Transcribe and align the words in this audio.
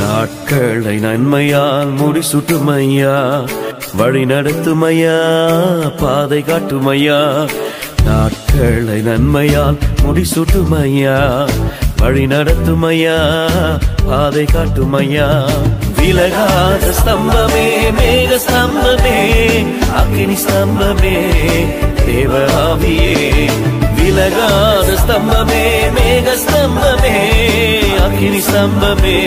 நாட்களை 0.00 0.96
நன்மையால் 0.98 1.92
முடிசுட்டுமையா 2.00 3.16
வழி 3.94 4.26
நடத்துமையா? 4.26 5.16
பாதை 6.02 6.42
காட்டுமையா? 6.42 7.48
நாட்களை 8.04 9.02
நன்மையால் 9.02 9.76
முடிசூட்டுமையா? 10.04 11.46
வழி 11.96 12.26
நடத்துமையா? 12.26 13.16
பாதை 14.06 14.44
காட்டுமையா? 14.44 15.48
விலகாத 15.98 16.90
ஸ்தம்பமே 16.90 17.90
மேக 17.90 18.38
ஸ்தம்பமே 18.38 19.18
அக்னி 19.96 20.34
ஸ்தம்பமே 20.34 21.16
தேவாவியே 22.06 23.48
விலகாத 23.94 24.96
ஸ்தம்பமே 24.96 25.92
மேக 25.96 26.34
ஸ்தம்பமே 26.36 27.16
அக்னி 27.98 28.38
ஸ்தம்பமே 28.38 29.18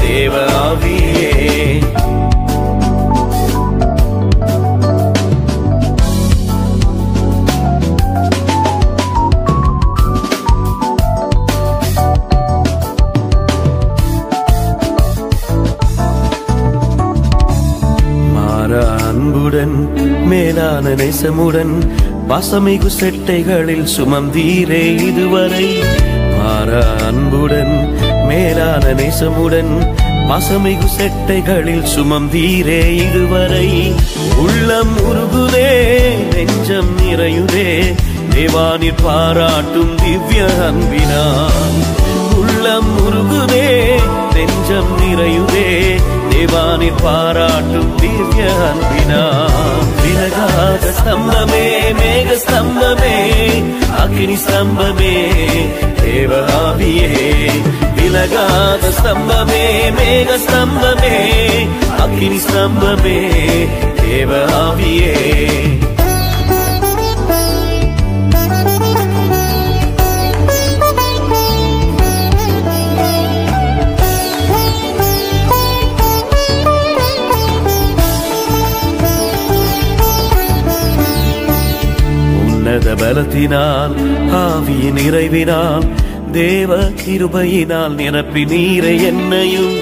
தேவாவியே 0.00 1.80
அன்புடன் 19.58 20.26
மேலான 20.26 20.88
நேசமுடன் 20.88 21.72
பாசமிகு 22.28 22.90
செட்டைகளில் 23.00 23.86
சுமந்தீரே 23.96 25.06
இதுவரை. 25.06 25.78
மாறா 26.38 26.84
அன்புடன் 27.06 27.94
மேலான 28.26 28.92
நேசமுடன் 28.92 29.72
பசமிகு 30.28 30.88
செட்டைகளில் 30.98 31.88
சுமந்தீரே 31.96 32.94
இதுவரை. 32.94 33.92
உள்ளம் 34.38 34.96
உருகுதே 34.96 35.70
நெஞ்சம் 36.34 36.98
நிறையுதே 36.98 37.94
தேவானிற் 38.34 39.02
பாராட்டும் 39.02 39.94
திவ்ய 39.96 40.44
அன்பினான். 40.44 41.78
உள்ளம் 42.38 42.92
உருகுதே 43.06 43.98
நெஞ்சம் 44.38 44.90
நிறையுதே 45.00 45.68
தேவானின் 46.30 47.00
பாராட்டும் 47.02 47.92
திவ்ய 47.96 48.42
அன்பினா 48.66 49.22
விலகாத 50.02 50.84
ஸ்தம்பமே 50.98 51.64
மேக 51.98 52.36
ஸ்தம்பமே 52.44 53.16
அக்னி 54.02 54.36
ஸ்தம்பமே 54.44 55.14
தேவ 56.00 56.32
ஆவியே 56.60 57.10
விலகாத 57.98 58.92
ஸ்தம்பமே 58.98 59.64
மேக 59.98 60.38
ஸ்தம்பமே 60.46 61.16
அக்னி 61.98 62.40
ஸ்தம்பமே 62.46 63.18
தேவ 64.02 64.30
ஆவியே 82.88 83.00
பலத்தினால் 83.00 83.94
ஆவியின் 84.40 84.96
நிறைவினால் 84.98 85.86
தேவ 86.32 86.76
கிருபையினால் 87.00 87.94
நிரப்பி 87.94 88.44
நீரை 88.44 89.02
என்னையும். 89.02 89.74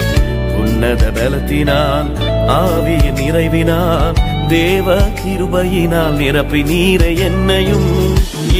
உன்னத 0.61 1.11
பலத்தினால் 1.17 2.09
ஆவியின் 2.57 3.19
நிறைவினால் 3.21 4.17
தேவ 4.49 4.97
கிருபையினால் 5.21 6.17
நிரப்பி 6.17 6.63
நீரை 6.63 7.13
என்னையும். 7.29 7.91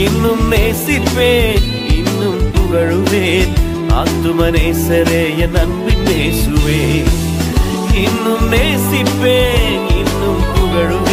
இன்னும் 0.05 0.45
நேசிப்பேன் 0.53 1.67
இன்னும் 1.99 2.43
புகழுவேன். 2.55 3.53
ஆத்தும 4.01 4.51
நேசரே 4.57 5.25
என் 5.45 5.59
அன்பின் 5.65 6.07
நேசுவேன் 6.09 7.11
இன்னும் 8.05 8.47
நேசிப்பேன் 8.53 9.85
இன்னும் 10.01 10.43
புகழுவேன். 10.55 11.06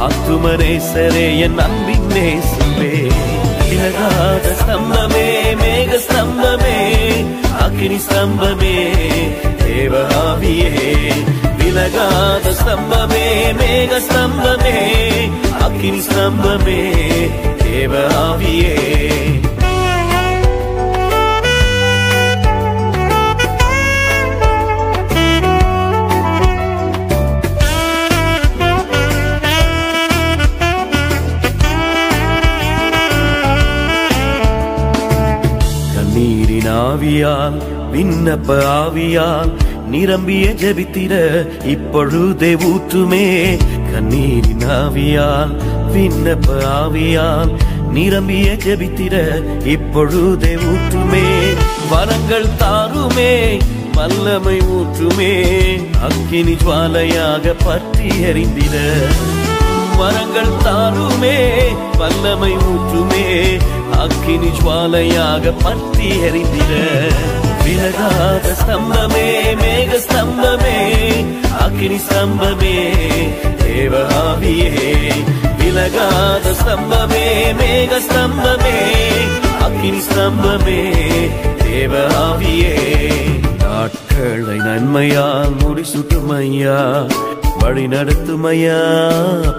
ஆத்துமரேசரே 0.00 1.38
என் 1.38 1.58
அன்பின் 1.58 2.06
நேசமே. 2.06 2.92
விலகாத 3.70 4.46
ஸ்தம்பமே 4.60 5.26
மேக 5.60 5.98
ஸ்தம்பமே 5.98 6.78
அக்னி 7.64 7.98
ஸ்தம்பமே 8.06 8.76
தேவாவியே 9.60 10.72
விலகாத 11.58 12.46
ஸ்தம்பமே 12.60 13.24
மேக 13.60 14.00
ஸ்தம்பமே 14.00 14.76
அக்னி 15.66 16.00
ஸ்தம்பமே 16.00 16.80
தேவாவியே 17.62 18.76
ஆவியால் 36.80 37.58
விண்ணப்ப 37.92 38.56
ஆவியால் 38.80 39.52
நிரம்பிய 39.92 40.46
ஜெபித்திட 40.62 41.14
இப்பொழுதே 41.64 42.50
ஊற்றுமே. 42.68 43.26
கண்ணீரின் 43.92 44.64
ஆவியால் 44.78 45.52
விண்ணப்ப 45.94 46.48
ஆவியால் 46.78 47.52
நிரம்பிய 47.92 48.48
ஜெபித்திட 48.64 49.16
இப்பொழுதே 49.66 50.52
ஊற்றுமே. 50.70 51.26
வரங்கள் 51.90 52.48
தாருமே 52.60 53.32
வல்லமை 53.94 54.58
ஊற்றுமே. 54.76 55.32
அக்கினி 56.06 56.54
ஜுவாலையாக 56.62 57.54
பற்றி 57.64 58.08
எறிந்திட 58.28 58.76
வரங்கள் 60.00 60.52
தாருமே 60.64 61.36
வல்லமை 62.00 62.52
ஊற்றுமே 62.66 63.26
அக்கினி 63.98 64.50
ஜுவாலையாக 64.58 65.52
பற்றி 65.62 66.08
எறிந்திட 66.26 66.72
விலகாத 67.64 68.46
ஸ்தம்பமே 68.60 69.26
மேக 69.60 69.98
ஸ்தம்பமே 70.04 70.78
அக்கினி 71.64 71.98
ஸ்தம்பமே 71.98 72.76
தேவாவியே 73.62 74.72
விலகாத 75.60 76.46
ஸ்தம்பமே 76.60 77.24
மேக 77.60 78.00
ஸ்தம்பமே 78.06 78.78
அக்கினி 79.66 80.00
ஸ்தம்பமே 80.08 80.80
தேவாவியே 81.62 82.76
நாட்களை 83.62 84.56
நன்மையால் 84.66 85.56
முடிசுட்டுமையா 85.60 86.78
வழி 87.62 87.88
நடத்துமையா? 87.88 88.78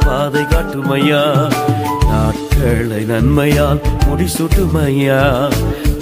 பாதை 0.06 0.44
காட்டுமையா? 0.44 1.50
நாட்களை 2.10 3.06
நன்மையால் 3.06 3.82
முடிசூட்டுமையா? 4.08 5.22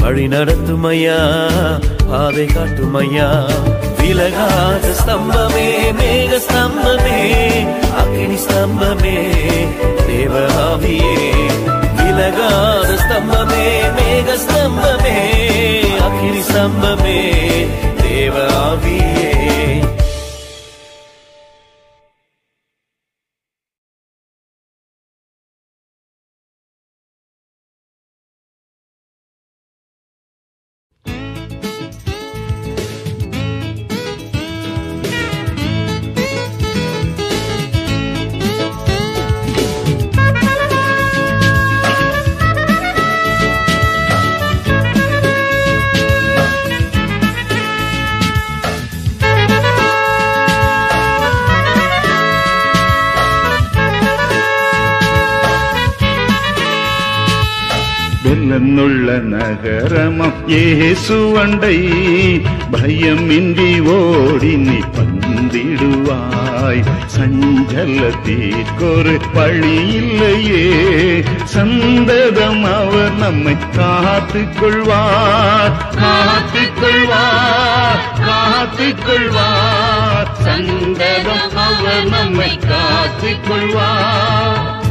வழி 0.04 0.28
நடத்துமையா? 0.28 1.20
பாதை 2.10 2.46
காட்டுமையா? 2.46 3.30
விலகாத 4.00 4.86
ஸ்தம்பமே 5.02 5.68
மேக 6.00 6.40
ஸ்தம்பமே 6.40 7.20
அக்னி 8.02 8.38
ஸ்தம்பமே 8.46 9.18
தேவ 10.08 10.34
விலகாத 11.98 12.90
ஸ்தம்பமே 13.04 13.66
மேக 13.98 14.38
ஸ்தம்பமே 14.46 15.18
அக்னி 16.08 16.42
ஸ்தம்பமே 16.42 17.20
தேவ 18.02 18.36
நகரமம் 59.40 60.48
இயேசுவண்டை 60.48 61.78
பயமின்றி 62.72 63.90
ஓடி 63.90 64.58
நீ 64.58 64.80
பந்திடுவாய். 64.96 66.84
சஞ்சலத்திற்கொரு 67.16 69.16
பழி 69.34 69.94
இல்லையே. 69.94 71.24
சந்ததம் 71.44 72.64
அவர் 72.64 73.14
நம்மை 73.14 73.56
காத்துக் 73.76 74.60
கொள்வார் 74.60 75.74
காத்துக் 75.98 76.78
கொள்வார் 76.82 78.02
காத்துக் 78.26 79.06
கொள்வார் 79.06 80.30
சந்ததம் 80.44 81.58
அவர் 81.58 82.10
நம்மை 82.10 82.60
காத்துக் 82.68 83.48
கொள்வார் 83.48 84.89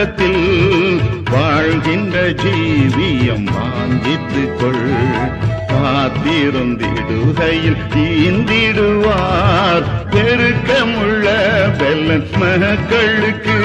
உன்னதத்தில் 0.00 0.98
வாழ்கின்ற 1.30 2.16
ஜீவியம் 2.40 3.46
வாங்கித்துக் 3.54 4.52
கொள் 4.58 4.84
காத்திருந்திடுகையில் 5.70 6.62
தீந்திடுவார் 7.94 9.88
பெருக்கமுள்ள 10.12 11.26
வெள்ளன் 11.80 12.30
மகளுக்கு 12.38 13.58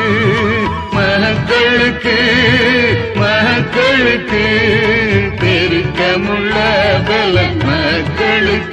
மகளுக்கு 0.95 2.17
மகளுக்கு 3.21 4.43
பெருக்கமுள்ள 5.43 6.57
வெள்ளன் 7.09 7.61
மகளுக்கு 7.63 8.72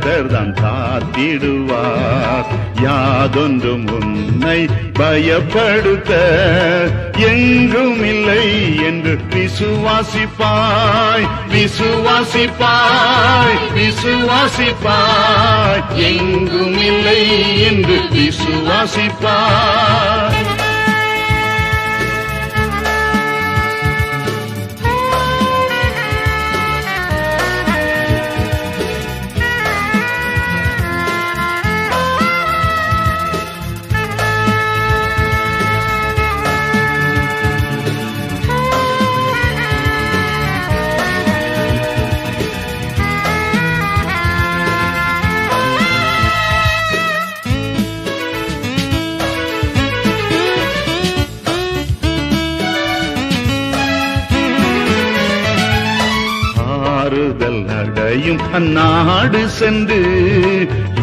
கர்த்தர் 0.00 0.26
தான் 0.26 0.54
காத்திடுவார். 0.54 2.44
யாதொன்றும் 2.82 3.90
உன்னை 3.90 4.68
பயப்படுத்த 4.98 6.12
எங்கும் 7.16 8.04
இல்லை 8.04 8.76
என்று 8.76 9.18
விசுவாசிப்பாய். 9.30 11.28
விசுவாசிப்பாய் 11.52 13.58
விசுவாசிப்பாய். 13.74 15.94
எங்கும் 15.94 16.80
இல்லை 16.80 17.62
என்று 17.62 18.00
விசுவாசிப்பாய். 18.12 20.49
அடையும் 58.30 58.52
அந்நாடு 58.56 59.40
சென்று 59.58 60.00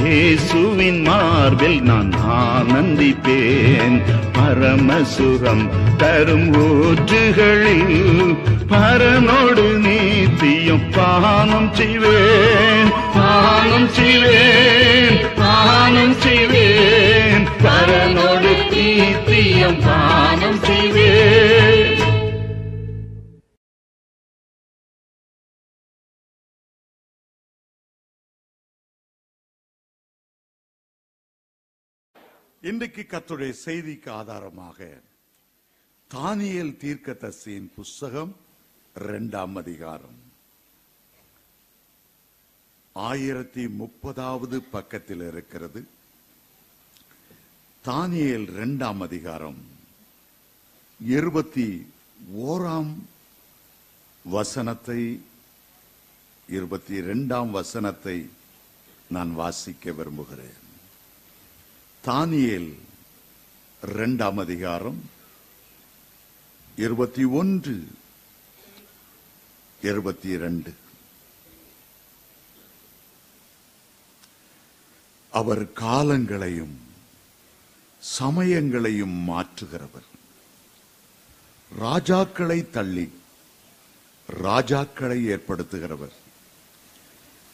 இயேசுவின் 0.02 1.00
மார்பில் 1.08 1.80
நான் 1.90 2.12
ஆனந்திப்பேன். 2.36 3.98
பரமசுரம் 4.36 5.66
தரும் 6.02 6.50
ஊற்றுகளில் 6.66 8.32
பரனோடு 8.72 9.66
நீத்தியும் 9.86 10.86
பானம் 10.98 11.70
செய்வேன். 11.80 12.92
பானம் 13.18 13.90
செய்வேன் 13.98 15.20
பானம் 15.42 16.16
செய்வேன். 16.26 17.48
பரனோடு 17.66 18.54
நீத்தியம் 18.74 19.82
பானம் 19.88 20.62
செய்வேன். 20.70 21.77
இன்றைக்கு 32.62 33.06
கத்துடைய 33.10 33.54
செய்திக்கு 33.66 34.10
ஆதாரமாக 34.10 35.02
தானியல் 36.14 36.78
தீர்க்க 36.78 37.12
தசியின் 37.12 37.70
புஸ்தகம் 37.76 38.36
இரண்டாம் 38.96 39.56
அதிகாரம். 39.56 40.18
ஆயிரத்தி 42.94 43.66
முப்பதாவது 43.66 44.58
பக்கத்தில் 44.72 45.22
இருக்கிறது. 45.28 45.88
தானியல் 47.86 48.50
இரண்டாம் 48.52 49.02
அதிகாரம் 49.02 49.62
இருபத்தி 51.00 51.88
ஓராம் 52.38 52.94
வசனத்தை 54.26 55.22
இருபத்தி 56.50 56.96
இரண்டாம் 56.96 57.52
வசனத்தை 57.52 58.30
நான் 59.10 59.34
வாசிக்க 59.34 59.92
விரும்புகிறேன். 59.92 60.66
தானியல் 62.06 62.78
இரண்டாம் 63.84 64.38
அதிகாரம் 64.38 65.10
இருபத்தி 66.76 67.24
ஒன்று 67.24 67.88
இருபத்தி 69.82 70.30
இரண்டு. 70.30 70.74
அவர் 75.32 75.72
காலங்களையும் 75.72 76.76
சமயங்களையும் 78.20 79.24
மாற்றுகிறவர். 79.28 80.08
ராஜாக்களை 81.80 82.70
தள்ளி 82.70 83.12
ராஜாக்களை 84.44 85.26
ஏற்படுத்துகிறவர். 85.26 86.16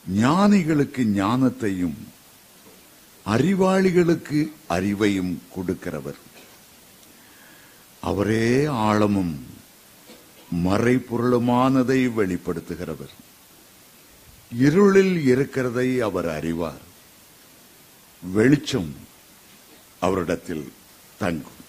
ஞானிகளுக்கு 0.10 1.04
ஞானத்தையும் 1.04 1.98
அறிவாளிகளுக்கு 3.26 4.52
அறிவையும் 4.70 5.38
கொடுக்கிறவர். 5.56 6.20
அவரே 8.02 8.66
ஆழமும் 8.66 9.46
மறைபொருளுமானதை 10.66 12.12
வெளிப்படுத்துகிறவர். 12.14 13.14
இருளில் 14.58 15.26
இருக்கிறதை 15.26 16.02
அவர் 16.02 16.30
அறிவார். 16.30 16.82
வெளிச்சம் 18.34 18.96
அவரிடத்தில் 20.00 20.72
தங்கும். 21.18 21.62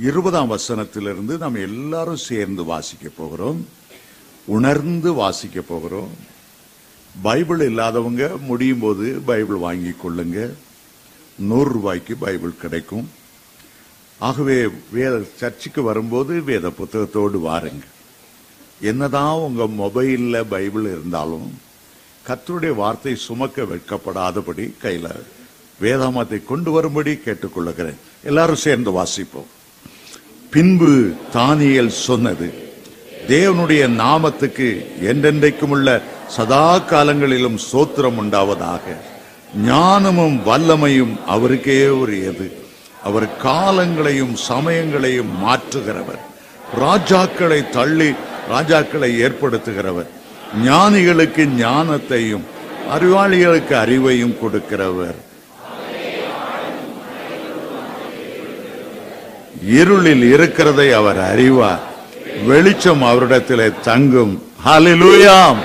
இருபதாம் 0.00 0.50
வசனத்திலிருந்து 0.50 1.38
நாம் 1.38 1.54
எல்லாரும் 1.54 2.16
சேர்ந்து 2.16 2.64
வாசிக்க 2.64 3.08
போகிறோம். 3.08 3.68
உணர்ந்து 4.44 5.12
வாசிக்க 5.12 5.60
போகிறோம். 5.60 6.30
பைபிள் 7.20 7.60
இல்லாதவங்க 7.60 8.36
முடியும் 8.40 8.78
போது 8.78 9.20
பைபிள் 9.24 9.56
வாங்கி 9.56 9.90
கொள்ளுங்க. 9.90 10.50
நூறு 11.38 11.72
ரூபாய்க்கு 11.72 12.16
பைபிள் 12.16 12.60
கிடைக்கும். 12.60 13.10
ஆகவே 14.18 14.68
வேத 14.90 15.22
சர்ச்சுக்கு 15.36 15.82
வரும்போது 15.82 16.42
வேத 16.42 16.70
புத்தகத்தோடு 16.70 17.38
வாருங்க. 17.38 17.82
என்னதான் 18.80 19.34
உங்க 19.34 19.64
மொபைல்ல 19.64 20.44
பைபிள் 20.48 20.82
இருந்தாலும் 20.82 21.60
கத்தருடைய 22.28 22.74
வார்த்தை 22.74 23.14
சுமக்க 23.14 23.62
வைக்கப்படாதபடி 23.62 24.72
கையில 24.82 25.10
வேதாமத்தை 25.80 26.44
கொண்டு 26.44 26.70
வரும்படி 26.70 27.12
கேட்டுக்கொள்ளுகிறேன். 27.12 28.00
எல்லாரும் 28.22 28.56
சேர்ந்து 28.56 28.90
வாசிப்போம். 28.90 29.50
பின்பு 30.50 31.14
தானியல் 31.32 31.88
சொன்னது 31.88 32.70
தேவனுடைய 33.28 33.82
நாமத்துக்கு 34.02 34.86
என்றென்றைக்கும் 35.00 35.68
உள்ள 35.68 36.02
சதா 36.36 36.78
காலங்களிலும் 36.78 37.58
சோத்திரம் 37.72 38.18
உண்டாவதாக 38.20 38.96
ஞானமும் 39.64 40.40
வல்லமையும் 40.46 41.14
அவருக்கே 41.26 41.86
உரியது. 41.86 42.46
அவர் 43.04 43.28
காலங்களையும் 43.44 44.36
சமயங்களையும் 44.48 45.32
மாற்றுகிறவர். 45.44 46.22
ராஜாக்களை 46.80 47.68
தள்ளி 47.68 48.10
ராஜாக்களை 48.50 49.10
ஏற்படுத்துகிறவர். 49.26 50.06
ஞானிகளுக்கு 50.62 51.48
ஞானத்தையும் 51.58 52.44
அறிவாளிகளுக்கு 52.94 53.74
அறிவையும் 53.84 54.36
கொடுக்கிறவர். 54.42 55.18
இருளில் 59.66 60.32
இருக்கிறதை 60.32 60.92
அவர் 60.92 61.20
அறிவார். 61.20 61.82
வெளிச்சம் 62.46 63.02
அவரிடத்திலே 63.02 63.72
தங்கும். 63.84 64.42
ஹலிலூயாம் 64.66 65.56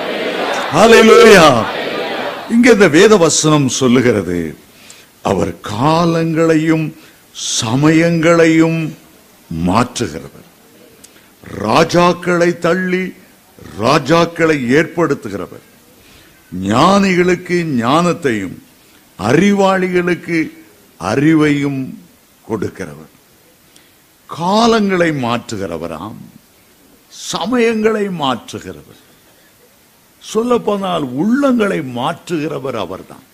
இங்க 2.50 2.72
இந்த 2.72 2.88
வேத 2.88 3.18
வசனம் 3.18 3.70
சொல்லுகிறது. 3.70 4.58
அவர் 5.22 5.54
காலங்களையும் 5.60 6.94
சமயங்களையும் 7.62 8.94
மாற்றுகிறவர். 9.68 10.48
ராஜாக்களை 11.60 12.58
தள்ளி 12.58 13.14
ராஜாக்களை 13.80 14.58
ஏற்படுத்துகிறவர். 14.78 15.66
ஞானிகளுக்கு 16.52 17.64
ஞானத்தையும் 17.80 18.58
அறிவாளிகளுக்கு 19.20 20.52
அறிவையும் 21.00 21.94
கொடுக்கிறவர். 22.50 23.14
காலங்களை 24.38 25.12
மாற்றுகிறவராம் 25.26 26.22
சமயங்களை 27.32 28.08
மாற்றுகிறவர். 28.08 29.06
சொல்லப்போனால் 30.32 31.06
உள்ளங்களை 31.22 31.80
மாற்றுகிறவர் 32.00 32.78
அவர்தான். 32.86 33.26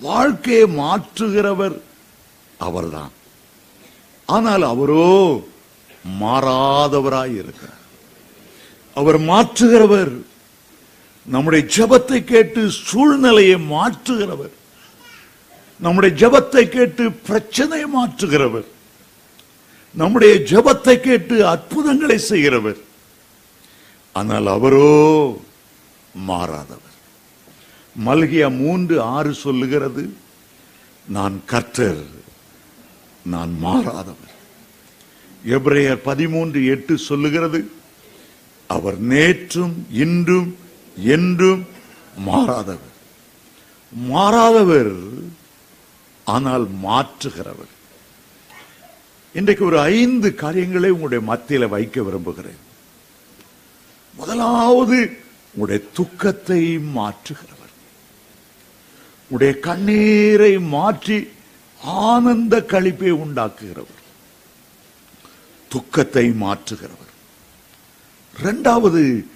வாழ்க்கையை 0.00 0.66
மாற்றுகிறவர் 0.82 1.76
அவர்தான். 2.66 3.12
ஆனால் 4.28 4.64
அவரோ 4.72 5.08
மாறாதவராய் 6.22 7.34
இருக்கிறார். 7.40 7.84
அவர் 8.96 9.18
மாற்றுகிறவர் 9.30 10.12
நம்முடைய 11.34 11.62
ஜெபத்தை 11.76 12.18
கேட்டு 12.32 12.60
சூழ்நிலையை 12.88 13.58
மாற்றுகிறவர் 13.74 14.54
நம்முடைய 15.84 16.12
ஜெபத்தை 16.20 16.64
கேட்டு 16.76 17.04
பிரச்சனையை 17.28 17.88
மாற்றுகிறவர் 17.96 18.68
நம்முடைய 20.00 20.34
ஜெபத்தை 20.50 20.94
கேட்டு 21.00 21.36
அற்புதங்களை 21.52 22.18
செய்கிறவர். 22.30 22.80
ஆனால் 24.18 24.48
அவரோ 24.56 24.88
மாறாதவர். 26.26 26.96
மல்கியா 28.06 28.56
மூன்று 28.56 29.02
ஆறு 29.02 29.34
சொல்லுகிறது 29.34 30.14
நான் 31.08 31.42
கர்த்தர் 31.46 32.04
நான் 33.24 33.58
மாறாதவர். 33.62 34.34
எப்ரேயர் 35.46 36.00
பதிமூன்று 36.04 36.66
எட்டு 36.66 36.98
சொல்லுகிறது 36.98 37.70
அவர் 38.66 39.02
நேற்றும் 39.02 39.74
இன்றும் 39.90 40.56
என்றும் 40.96 41.66
மாறாதவர். 42.26 42.94
மாறாதவர் 44.08 44.94
ஆனால் 46.24 46.68
மாற்றுகிறவர். 46.84 47.74
இன்றைக்கு 49.32 49.64
ஒரு 49.64 49.80
ஐந்து 49.80 50.34
காரியங்களை 50.34 50.90
உங்களுடைய 50.90 51.22
மத்தியில 51.32 51.68
வைக்க 51.68 52.02
விரும்புகிறேன். 52.02 52.66
முதலாவது 54.14 55.18
உடைய 55.54 55.84
துக்கத்தை 55.94 56.78
மாற்றுகிறவர். 56.78 57.74
உடைய 59.28 59.58
கண்ணீரை 59.58 60.58
மாற்றி 60.58 61.28
ஆனந்த 61.82 62.64
கழிப்பை 62.68 63.10
உண்டாக்குகிறவர். 63.10 63.96
துக்கத்தை 65.68 66.30
மாற்றுகிறவர். 66.30 67.12
இரண்டாவது 68.38 69.26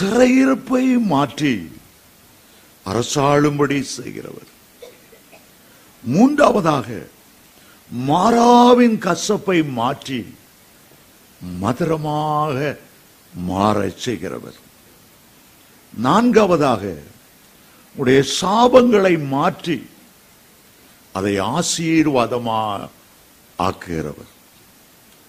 சிறையிருப்பை 0.00 0.98
மாற்றி 0.98 1.70
அரசாளும்படி 2.86 3.80
செய்கிறவர். 3.80 4.56
மூன்றாவதாக 6.02 7.06
மாறாவின் 8.08 8.98
கசப்பை 8.98 9.68
மாற்றி 9.68 10.34
மதுரமாக 11.58 12.78
மாறச் 13.48 13.98
செய்கிறவர். 13.98 14.66
நான்காவதாக 15.96 16.96
உடைய 17.94 18.24
சாபங்களை 18.40 19.26
மாற்றி 19.26 19.86
அதை 21.12 21.40
ஆசீர்வாதமா 21.40 22.88
ஆக்குகிறவர். 23.58 24.32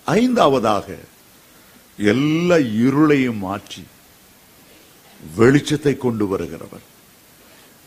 ஐந்தாவதாக 0.06 0.98
எல்லா 1.98 2.56
இருளையும் 2.56 3.38
மாற்றி 3.38 3.84
வெளிச்சத்தை 5.38 5.98
கொண்டு 5.98 6.38
வருகிறவர். 6.38 6.86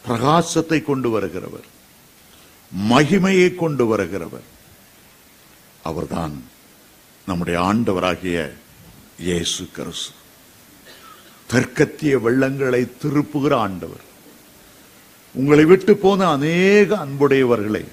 பிரகாசத்தை 0.07 0.83
கொண்டு 0.83 1.21
வருகிறவர். 1.21 1.69
மகிமையை 2.89 3.55
கொண்டு 3.55 3.97
வருகிறவர். 3.97 4.49
அவர்தான் 5.83 6.45
நம்முடைய 7.27 7.61
ஆண்டவராகிய 7.61 8.53
இயேசு 9.19 9.69
கிறிஸ்து. 9.73 10.11
கற்கத்திய 11.53 12.19
வெள்ளங்களை 12.19 12.83
திருப்புகிற 13.03 13.53
ஆண்டவர். 13.55 14.05
உங்களை 15.35 15.65
விட்டு 15.65 15.97
போன 15.97 16.29
அநேக 16.29 16.97
அன்புடையவர்களை 16.97 17.85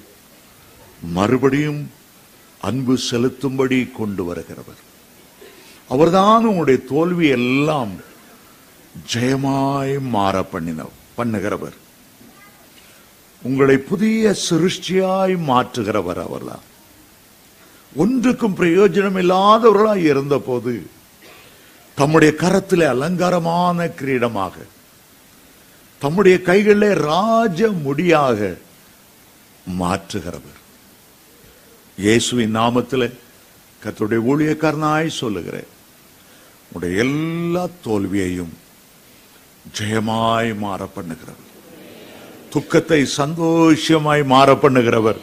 மறுபடியும் 1.02 1.90
அன்பு 2.60 2.98
செலுத்தும்படி 3.10 3.78
கொண்டு 3.92 4.22
வருகிறவர். 4.24 4.80
அவர்தான் 5.88 6.44
உங்களுடைய 6.44 6.80
தோல்வி 6.88 7.28
எல்லாம் 7.28 7.92
ஜெயமாய் 9.12 10.00
மாற 10.14 10.42
பண்ணின 10.42 10.84
பண்ணுகிறவர். 11.16 11.76
உங்களை 13.42 13.76
புதிய 13.76 14.34
சிருஷ்டியாய் 14.50 15.34
மாற்றுகிறவர் 15.50 16.20
அவர்தான். 16.26 16.64
ஒன்றுக்கும் 17.96 18.56
பிரயோஜனம் 18.56 19.18
இல்லாதவர்களாய் 19.22 20.04
இருந்த 20.12 20.38
போது 20.38 20.72
தம்முடைய 22.00 22.32
கரத்தில் 22.42 22.84
அலங்காரமான 22.92 23.88
கிரீடமாக 24.00 24.54
தம்முடைய 26.02 26.36
கைகளிலே 26.48 26.90
ராஜ 27.08 27.60
முடியாக 27.86 28.38
மாற்றுகிறவர். 29.80 30.60
இயேசுவின் 32.04 32.56
நாமத்திலே 32.58 33.08
கத்துடைய 33.82 34.20
ஊழியக்காரனாய் 34.30 35.18
சொல்லுகிறேன். 35.20 35.70
உடைய 36.74 37.02
எல்லா 37.04 37.64
தோல்வியையும் 37.86 38.54
ஜெயமாய் 39.78 40.50
மாற 40.62 40.80
பண்ணுகிறவர் 40.96 41.48
துக்கத்தை 42.54 43.00
சந்தோஷமாய் 43.18 44.22
மாற 44.32 44.48
பண்ணுகிறவர் 44.62 45.20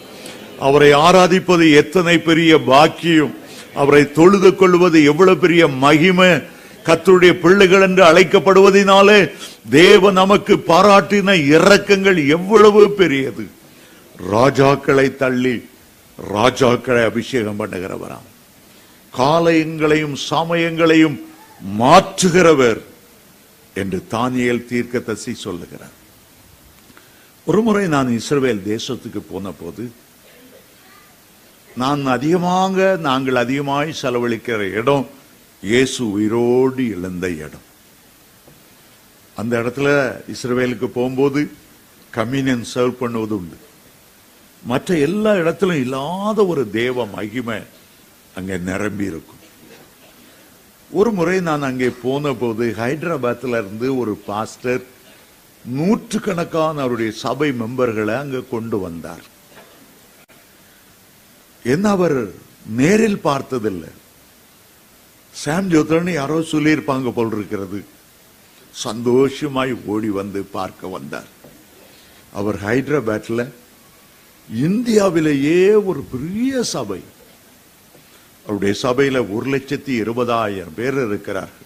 அவரை 0.67 0.91
ஆராதிப்பது 1.05 1.65
எத்தனை 1.81 2.15
பெரிய 2.29 2.51
பாக்கியம். 2.69 3.33
அவரை 3.81 4.03
தொழுது 4.17 4.51
கொள்வது 4.61 4.99
எவ்வளவு 5.11 5.41
பெரிய 5.43 5.63
மகிமை. 5.85 6.31
கத்துடைய 6.87 7.33
பிள்ளைகள் 7.43 7.85
என்று 7.87 8.03
அழைக்கப்படுவதனாலே 8.09 9.19
தேவ 9.77 10.11
நமக்கு 10.21 10.53
பாராட்டின 10.71 11.35
இறக்கங்கள் 11.55 12.19
எவ்வளவு 12.35 12.81
பெரியது. 12.99 13.45
ராஜாக்களை 14.35 15.07
தள்ளி 15.21 15.55
ராஜாக்களை 16.35 17.01
அபிஷேகம் 17.09 17.59
பண்ணுகிறவராம். 17.61 18.27
காலயங்களையும் 19.13 20.15
சமயங்களையும் 20.31 21.17
மாற்றுகிறவர் 21.81 22.81
என்று 23.81 23.99
தானியல் 24.13 24.67
தீர்க்க 24.69 24.97
தசி 25.07 25.33
சொல்லுகிறார். 25.45 25.95
ஒருமுறை 27.47 27.83
நான் 27.95 28.09
இஸ்ரேல் 28.19 28.61
தேசத்துக்கு 28.73 29.21
போன 29.31 29.51
போது 29.59 29.83
நான் 31.81 32.01
அதிகமாக 32.17 32.97
நாங்கள் 33.07 33.37
அதிகமாய் 33.43 33.99
செலவழிக்கிற 34.01 34.61
இடம் 34.79 35.05
இயேசு 35.63 36.01
உயிரோடு 36.15 36.83
எழுந்த 36.95 37.27
இடம். 37.45 37.63
அந்த 39.37 39.53
இடத்துல 39.61 39.87
இஸ்ரேலுக்கு 40.33 40.87
போகும்போது 40.97 41.41
கம்யூனியன் 42.17 42.65
சர்வ் 42.73 42.99
பண்ணுவது 42.99 43.35
உண்டு. 43.39 43.57
மற்ற 44.71 44.97
எல்லா 45.07 45.31
இடத்திலும் 45.41 45.81
இல்லாத 45.85 46.45
ஒரு 46.51 46.63
தேவ 46.79 47.05
மகிமை 47.15 47.57
அங்கே 48.37 48.57
நிரம்பி 48.69 49.05
இருக்கும். 49.11 49.41
ஒரு 50.91 51.11
முறை 51.17 51.37
நான் 51.49 51.67
அங்கே 51.69 51.89
போன 52.05 52.33
போது 52.43 52.65
ஹைதராபாத்ல 52.81 53.59
இருந்து 53.61 53.87
ஒரு 54.01 54.13
பாஸ்டர் 54.29 54.83
நூற்றுக்கணக்கான 55.65 56.81
அவருடைய 56.81 57.11
சபை 57.25 57.49
மெம்பர்களை 57.61 58.15
அங்கே 58.23 58.41
கொண்டு 58.55 58.79
வந்தார். 58.79 59.25
என்ன 61.63 61.89
அவர் 61.89 62.19
நேரில் 62.81 63.23
பார்த்ததில்லை. 63.29 63.91
சாம் 65.41 65.69
ஜோத்ரன் 65.69 66.13
யாரோ 66.13 66.39
சொல்லியிருப்பாங்க 66.39 67.11
போல் 67.11 67.31
இருக்கிறது. 67.31 67.85
சந்தோஷமாய் 68.71 69.73
ஓடி 69.85 70.09
வந்து 70.09 70.43
பார்க்க 70.43 70.87
வந்தார். 70.87 71.27
அவர் 72.33 72.63
ஹைதராபாத்ல 72.63 73.51
இந்தியாவிலேயே 74.53 75.73
ஒரு 75.73 76.01
பெரிய 76.01 76.63
சபை. 76.63 77.01
அவருடைய 78.43 78.73
சபையில 78.81 79.33
ஒரு 79.33 79.57
லட்சத்தி 79.57 79.93
இருபதாயிரம் 80.01 80.75
பேர் 80.75 80.93
இருக்கிறார்கள். 80.93 81.65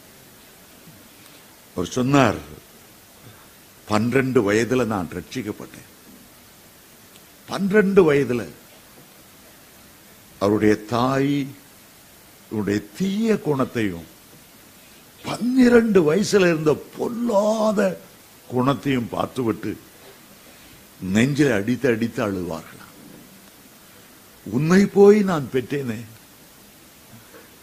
அவர் 1.75 1.89
சொன்னார் 1.89 2.41
பன்னிரண்டு 3.85 4.51
வயதுல 4.51 4.85
நான் 4.85 5.09
ரட்சிக்கப்பட்டேன். 5.13 5.89
பன்னிரண்டு 7.47 8.13
வயதுல 8.13 8.47
அவருடைய 10.39 10.75
தாய் 10.75 11.47
இவருடைய 12.51 12.81
தீய 12.97 13.39
குணத்தையும் 13.39 14.07
பன்னிரண்டு 15.25 16.13
வயசுல 16.13 16.47
இருந்த 16.47 16.73
பொல்லாத 16.97 17.99
குணத்தையும் 18.47 19.07
பார்த்துவிட்டு 19.11 19.77
நெஞ்சில் 21.01 21.51
அடித்து 21.51 21.89
அடித்து 21.89 22.27
அழுவார்களாம் 22.27 22.79
உன்னை 24.45 24.85
போய் 24.85 25.19
நான் 25.21 25.49
பெற்றேனே. 25.53 25.99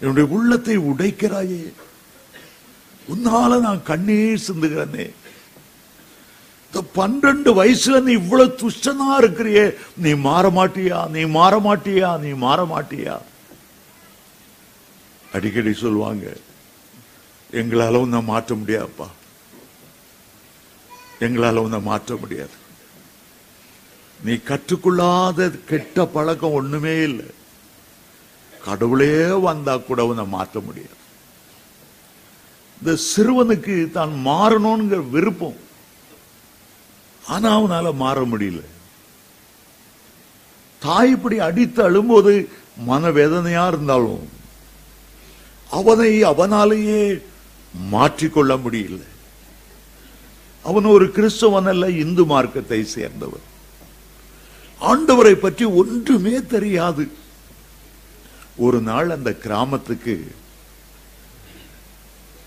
என்னுடைய 0.00 0.28
உள்ளத்தை 0.28 0.78
உடைக்கிறாயே. 0.78 1.72
உன்னால 3.08 3.60
நான் 3.60 3.82
கண்ணீர் 3.82 4.44
சிந்துகிறனே. 4.46 5.10
இந்த 6.66 6.82
பன்னிரண்டு 6.92 7.64
வயசுல 7.64 8.00
நீ 8.02 8.12
இவ்வளவு 8.12 8.58
துஷ்டனா 8.58 9.08
இருக்கிறியே. 9.18 9.74
நீ 9.96 10.14
மாற 10.14 10.50
மாட்டியா? 10.50 11.08
நீ 11.08 11.24
மாற 11.24 11.58
மாட்டியா? 11.58 12.20
நீ 12.20 12.32
மாற 12.32 12.64
மாட்டியா? 12.64 13.20
அடிக்கடி 15.32 15.72
சொல்லுவாங்க 15.72 16.36
எங்களால 17.52 17.96
உன்னை 17.96 18.22
மாற்ற 18.22 18.54
முடியாதுப்பா. 18.54 19.08
எங்களால 21.20 21.56
உன்னை 21.56 21.80
மாற்ற 21.80 22.16
முடியாது. 22.16 22.56
நீ 24.24 24.32
கற்றுக்கொள்ளாத 24.32 25.64
கெட்ட 25.64 26.06
பழக்கம் 26.06 26.52
ஒண்ணுமே 26.52 27.02
இல்லை. 27.02 27.26
கடவுளே 28.64 29.38
வந்தா 29.38 29.76
கூட 29.76 30.06
உன்னை 30.06 30.26
மாற்ற 30.26 30.60
முடியாது. 30.60 30.96
இந்த 32.80 32.96
சிறுவனுக்கு 33.16 33.90
தான் 33.90 34.12
மாறணும்ங்கிற 34.24 35.10
விருப்பம். 35.10 35.56
ஆனா 37.26 37.60
அவனால 37.60 37.94
மாற 37.94 38.20
முடியல. 38.20 38.60
தாய் 40.78 41.10
இப்படி 41.10 41.38
அடித்து 41.38 41.82
அழும்போது 41.82 42.48
மனவேதனையா 42.88 43.66
இருந்தாலும் 43.66 44.36
அவனை 45.70 46.24
அவனாலேயே 46.24 47.22
மாற்றிக்கொள்ள 47.92 48.52
முடியல. 48.56 49.02
அவன் 50.64 50.84
ஒரு 50.84 51.06
கிறிஸ்தவன் 51.16 51.68
அல்ல 51.72 51.90
இந்து 51.90 52.24
மார்க்கத்தை 52.24 52.86
சேர்ந்தவன். 52.94 53.46
ஆண்டவரை 54.80 55.34
பற்றி 55.34 55.64
ஒன்றுமே 55.64 56.42
தெரியாது. 56.54 57.08
ஒரு 58.56 58.80
நாள் 58.80 59.10
அந்த 59.10 59.30
கிராமத்துக்கு 59.32 60.16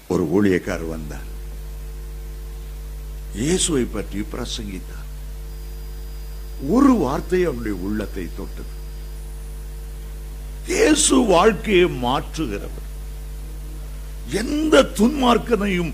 ஒரு 0.07 0.23
ஊழியக்காரர் 0.37 0.93
வந்தார். 0.95 1.29
இயேசுவை 3.35 3.83
பற்றி 3.83 4.25
பிரசங்கித்தார். 4.33 5.09
ஒரு 6.69 6.93
வார்த்தை 6.93 7.45
அவனுடைய 7.45 7.77
உள்ளத்தை 7.87 8.27
தொட்டது. 8.35 8.75
இயேசு 10.67 11.15
வாழ்க்கையை 11.33 11.85
மாற்றுகிறவர். 12.05 12.89
எந்த 14.41 14.83
துன்மார்க்கனையும் 14.97 15.91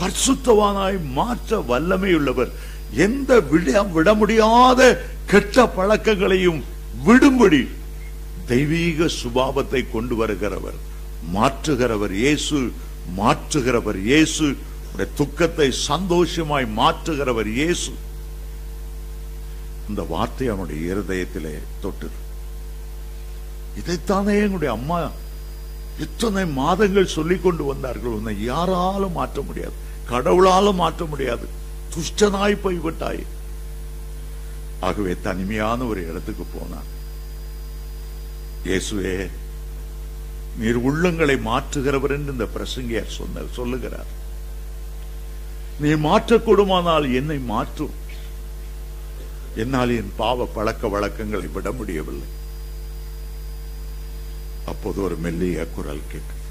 பரிசுத்தவானாய் 0.00 0.98
மாற்ற 1.18 1.58
வல்லமையுள்ளவர். 1.68 2.50
எந்த 3.06 3.40
விட 3.40 3.82
விட 3.82 4.14
முடியாத 4.14 4.80
கெட்ட 5.26 5.66
பழக்கங்களையும் 5.66 6.60
விடும்படி 7.06 7.62
தெய்வீக 8.46 9.08
சுபாவத்தை 9.20 9.90
கொண்டு 9.90 10.14
வருகிறவர். 10.20 10.78
மாற்றுகிறவர் 11.34 12.14
இயேசு 12.22 12.58
மாற்றுகிறவர் 13.18 14.00
இயேசு. 14.10 14.46
துக்கத்தை 15.18 15.70
சந்தோஷமாய் 15.72 16.66
மாற்றுகிறவர் 16.76 17.50
இயேசு. 17.58 17.92
இந்த 19.88 20.02
வார்த்தை 20.02 20.46
அவனுடைய 20.48 20.94
இருதயத்திலே 20.94 21.52
தொட்டு 21.82 22.08
இதைத்தானே 23.80 24.34
எங்களுடைய 24.44 24.70
அம்மா 24.78 24.98
இத்தனை 25.98 26.46
மாதங்கள் 26.46 27.06
சொல்லிக் 27.06 27.42
கொண்டு 27.42 27.64
வந்தார்கள் 27.64 28.10
உன்னை 28.10 28.44
யாராலும் 28.44 29.12
மாற்ற 29.12 29.42
முடியாது. 29.42 29.72
கடவுளாலும் 30.10 30.74
மாற்ற 30.74 31.04
முடியாது. 31.04 31.48
துஷ்டனாய் 31.94 32.62
போய்விட்டாய். 32.62 33.24
ஆகவே 34.80 35.16
தனிமையான 35.22 35.84
ஒரு 35.84 36.08
இடத்துக்கு 36.08 36.44
போனான். 36.44 36.88
இயேசுவே 38.64 39.30
நீர் 40.58 40.78
உள்ளங்களை 40.88 41.36
மாற்றுகிறவர் 41.48 42.10
என்று 42.10 42.32
இந்த 42.32 42.46
பிரசங்கியார் 42.54 43.16
சொன்ன 43.18 43.42
சொல்லுகிறார். 43.52 44.10
நீ 45.80 45.88
மாற்றக்கூடுமானால் 45.88 47.14
என்னை 47.14 47.38
மாற்றும். 47.38 47.94
என்னால் 49.56 49.96
என் 49.96 50.12
பாவ 50.16 50.46
பழக்க 50.46 50.88
வழக்கங்களை 50.88 51.48
விட 51.52 51.72
முடியவில்லை. 51.72 52.28
அப்போது 54.70 54.98
ஒரு 55.06 55.16
மெல்லிய 55.24 55.66
குரல் 55.76 56.08
கேட்டது 56.12 56.44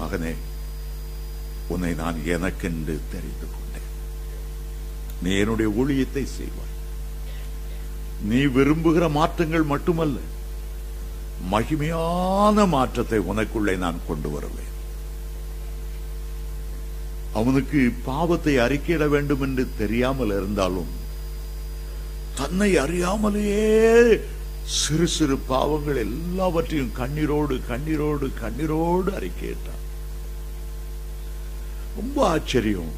மகனே 0.00 0.34
உன்னை 1.72 1.92
நான் 2.02 2.18
எனக்கென்று 2.34 2.94
தெரிந்து 3.12 3.46
கொண்டேன். 3.54 3.90
நீ 5.22 5.30
என்னுடைய 5.42 5.68
ஊழியத்தை 5.80 6.24
செய்வாய். 6.38 6.76
நீ 8.30 8.40
விரும்புகிற 8.56 9.04
மாற்றங்கள் 9.18 9.70
மட்டுமல்ல 9.72 10.18
மகிமையான 11.52 12.66
மாற்றத்தை 12.74 13.18
உனக்குள்ளே 13.30 13.74
நான் 13.84 14.06
கொண்டு 14.08 14.28
வருவேன். 14.34 14.74
அவனுக்கு 17.40 17.80
பாவத்தை 18.10 18.54
அறிக்கையிட 18.64 19.04
வேண்டும் 19.14 19.42
என்று 19.46 19.64
தெரியாமல் 19.80 20.34
இருந்தாலும் 20.38 20.92
தன்னை 22.40 22.70
அறியாமலேயே 22.82 23.64
சிறு 24.64 25.06
சிறு 25.08 25.36
பாவங்கள் 25.36 25.96
எல்லாவற்றையும் 25.96 26.92
கண்ணீரோடு 26.98 27.60
கண்ணீரோடு 27.68 28.30
கண்ணீரோடு 28.40 29.10
அறிக்கையிட்டான். 29.18 29.82
ரொம்ப 31.96 32.28
ஆச்சரியம். 32.28 32.92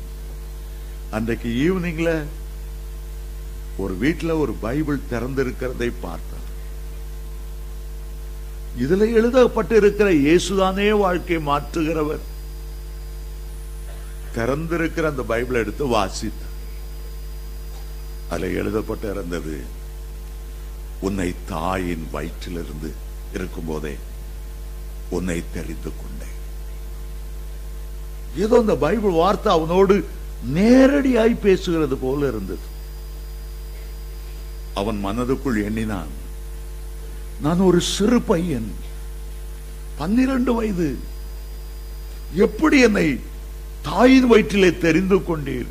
அன்றைக்கு 1.10 1.48
ஈவினிங்ல 1.64 2.24
ஒரு 3.76 3.96
வீட்டுல 4.00 4.38
ஒரு 4.38 4.52
பைபிள் 4.52 5.00
திறந்திருக்கிறதை 5.10 5.92
பார்த்தார் 6.00 6.42
இதுல 8.78 9.06
எழுதப்பட்டு 9.18 9.72
இருக்கிற 9.72 10.10
இயேசுதானே 10.12 10.98
வாழ்க்கை 10.98 11.36
மாற்றுகிறவர். 11.36 12.24
திறந்திருக்கிற 14.36 15.02
அந்த 15.02 15.24
பைபிளை 15.28 15.52
எடுத்து 15.52 15.86
வாசித்தார் 15.86 16.52
அதுல 18.28 18.46
எழுதப்பட்டு 18.46 19.10
இருந்தது 19.10 19.82
உன்னை 21.00 21.34
தாயின் 21.48 22.06
வயிற்றிலிருந்து 22.12 22.90
இருக்கும்போதே 23.32 23.96
உன்னை 25.10 25.42
தெரிந்து 25.52 25.90
கொண்டேன். 26.00 26.38
ஏதோ 28.36 28.58
இந்த 28.58 28.74
பைபிள் 28.74 29.10
வார்த்தை 29.10 29.52
அவனோடு 29.52 30.04
நேரடியாய் 30.54 31.42
பேசுகிறது 31.42 31.96
போல 32.00 32.28
இருந்தது. 32.28 32.66
அவன் 34.74 35.04
மனதுக்குள் 35.04 35.64
எண்ணினான் 35.64 36.12
நான் 37.40 37.60
ஒரு 37.60 37.80
சிறு 37.80 38.20
பையன் 38.20 38.72
பன்னிரண்டு 39.96 40.54
வயது. 40.54 40.98
எப்படி 42.34 42.80
என்னை 42.80 43.20
தாயின் 43.82 44.26
வயிற்றிலே 44.26 44.78
தெரிந்து 44.78 45.16
கொண்டீர்? 45.16 45.70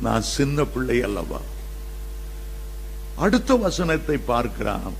நான் 0.00 0.22
சின்ன 0.22 0.64
பிள்ளை 0.64 1.02
அல்லவா? 1.02 1.40
அடுத்த 3.24 3.54
வசனத்தை 3.54 4.16
பார்க்கிறான். 4.32 4.94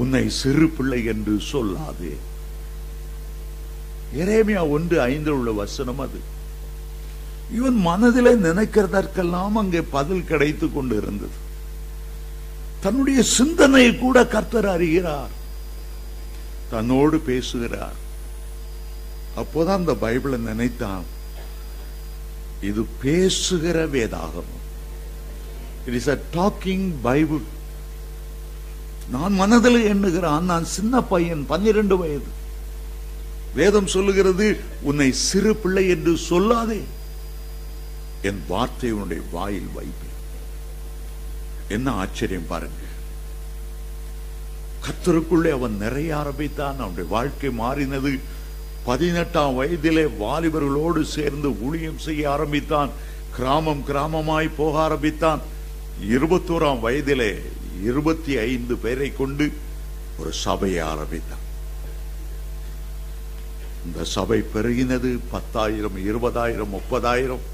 உன்னை 0.00 0.24
சிறு 0.40 0.66
பிள்ளை 0.68 1.00
என்று 1.12 1.34
சொல்லாதே. 1.52 2.14
எரேமியா 4.22 4.62
ஒன்று 4.68 4.96
ஐந்தில் 5.00 5.36
உள்ள 5.38 5.50
வசனம் 5.62 6.00
அது. 6.06 6.20
இவன் 7.58 7.78
மனதிலே 7.88 8.32
நினைக்கிறதற்கெல்லாம் 8.46 9.56
அங்கே 9.62 9.80
பதில் 9.96 10.28
கிடைத்து 10.30 10.66
கொண்டு 10.72 10.96
இருந்தது 11.02 11.38
தன்னுடைய 12.80 13.22
சிந்தனையை 13.22 13.92
கூட 13.96 14.26
கர்த்தர் 14.26 14.68
அறிகிறார். 14.68 15.32
தன்னோடு 16.70 17.18
பேசுகிறார். 17.30 17.96
அப்போதான் 19.40 19.78
அந்த 19.80 19.92
பைபிளை 20.02 20.38
நினைத்தான். 20.50 21.06
இது 22.68 22.82
பேசுகிற 23.02 23.86
வேதாகம் 23.86 24.52
it 25.88 25.94
is 25.94 26.08
a 26.08 26.22
talking 26.32 26.90
Bible 27.02 27.40
நான் 29.10 29.32
மனதில் 29.32 29.94
எண்ணுகிறான் 29.94 30.40
நான் 30.40 30.64
சின்ன 30.64 31.02
பையன் 31.02 31.46
பன்னிரண்டு 31.46 31.96
வயது. 31.96 32.36
வேதம் 33.54 33.86
சொல்லுகிறது 33.86 34.60
உன்னை 34.82 35.12
சிறு 35.12 35.56
பிள்ளை 35.56 35.88
என்று 35.88 36.12
சொல்லாதே. 36.12 36.80
என் 38.22 38.42
வார்த்தை 38.48 38.92
உன்னுடைய 38.92 39.22
வாயில் 39.30 39.68
வைப்பேன். 39.74 40.16
என்ன 41.68 41.90
ஆச்சரியம் 41.90 42.46
பாருங்க. 42.48 42.86
கத்தருக்குள்ளே 44.84 45.50
அவன் 45.50 45.76
நிறைய 45.76 46.16
ஆரம்பித்தான். 46.16 46.78
அவனுடைய 46.78 47.10
வாழ்க்கை 47.10 47.50
மாறினது. 47.50 48.20
பதினெட்டாம் 48.84 49.62
வயதிலே 49.62 50.10
வாலிபர்களோடு 50.20 51.02
சேர்ந்து 51.02 51.62
ஊழியம் 51.62 51.98
செய்ய 51.98 52.30
ஆரம்பித்தான். 52.30 52.90
கிராமம் 53.36 53.84
கிராமமாய் 53.86 54.50
போக 54.56 54.78
ஆரம்பித்தான். 54.78 55.40
இருபத்தோராம் 56.02 56.80
வயதிலே 56.80 57.42
இருபத்தி 57.82 58.36
ஐந்து 58.36 58.76
பேரை 58.76 59.12
கொண்டு 59.16 59.52
ஒரு 60.18 60.32
சபையை 60.32 60.78
ஆரம்பித்தான். 60.78 61.46
இந்த 63.86 64.04
சபை 64.04 64.44
பெருகினது 64.54 65.18
பத்தாயிரம் 65.30 65.96
இருபதாயிரம் 65.96 66.68
முப்பதாயிரம். 66.72 67.44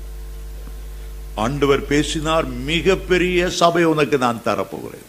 ஆண்டவர் 1.35 1.87
பேசினார் 1.87 2.45
மிகப்பெரிய 2.45 3.51
சபை 3.51 3.85
உனக்கு 3.85 4.19
நான் 4.19 4.41
தரப்போகிறேன். 4.45 5.09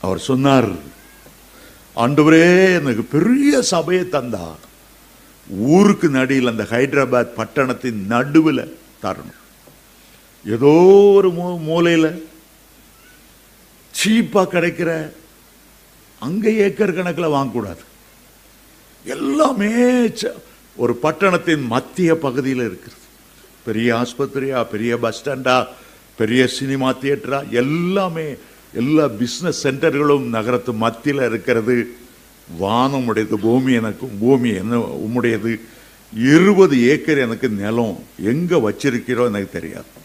அவர் 0.00 0.18
சொன்னார் 0.18 0.68
ஆண்டவரே 1.96 2.74
எனக்கு 2.74 3.02
பெரிய 3.02 3.62
சபையை 3.62 4.08
தந்தார். 4.08 4.68
ஊருக்கு 5.48 6.08
நடியில் 6.08 6.46
அந்த 6.46 6.62
ஹைதராபாத் 6.62 7.34
பட்டணத்தின் 7.34 8.06
நடுவில் 8.06 8.78
தரணும். 9.02 9.38
ஏதோ 10.46 10.66
ஒரு 11.14 11.28
மூ 11.28 11.60
மூலையில் 11.60 12.28
சீப்பாக 13.90 14.46
கிடைக்கிற 14.52 15.12
அங்கே 16.18 16.54
ஏக்கர் 16.54 16.94
கணக்கில் 16.94 17.24
வாங்கக்கூடாது. 17.24 17.78
எல்லாமே 19.04 19.66
ச- 20.06 20.32
ஒரு 20.76 20.94
பட்டணத்தின் 20.94 21.66
மத்திய 21.66 22.14
பகுதியில் 22.14 22.56
இருக்கிறது. 22.56 23.00
பெரிய 23.64 23.94
ஆஸ்பத்திரியா 23.94 24.64
பெரிய 24.64 24.96
பஸ் 24.96 25.22
ஸ்டாண்டா 25.22 25.66
பெரிய 26.16 26.46
சினிமா 26.46 26.94
தியேட்டரா 26.94 27.48
எல்லாமே 27.48 28.34
எல்லா 28.74 29.04
பிஸ்னஸ் 29.04 29.52
சென்டர்களும் 29.62 30.22
நகரத்து 30.22 30.72
மத்தியில் 30.72 31.22
இருக்கிறது. 31.22 31.94
வானம் 32.58 33.06
உடையது 33.06 33.38
பூமி 33.38 33.72
எனக்கு 33.72 34.06
பூமி 34.06 34.50
என்ன 34.54 34.78
உம்முடையது. 34.78 35.60
இருபது 36.14 36.82
ஏக்கர் 36.82 37.18
எனக்கு 37.18 37.48
நிலம் 37.48 38.04
எங்கே 38.22 38.56
வச்சிருக்கிறோம் 38.56 39.26
எனக்கு 39.26 39.48
தெரியாது. 39.52 39.98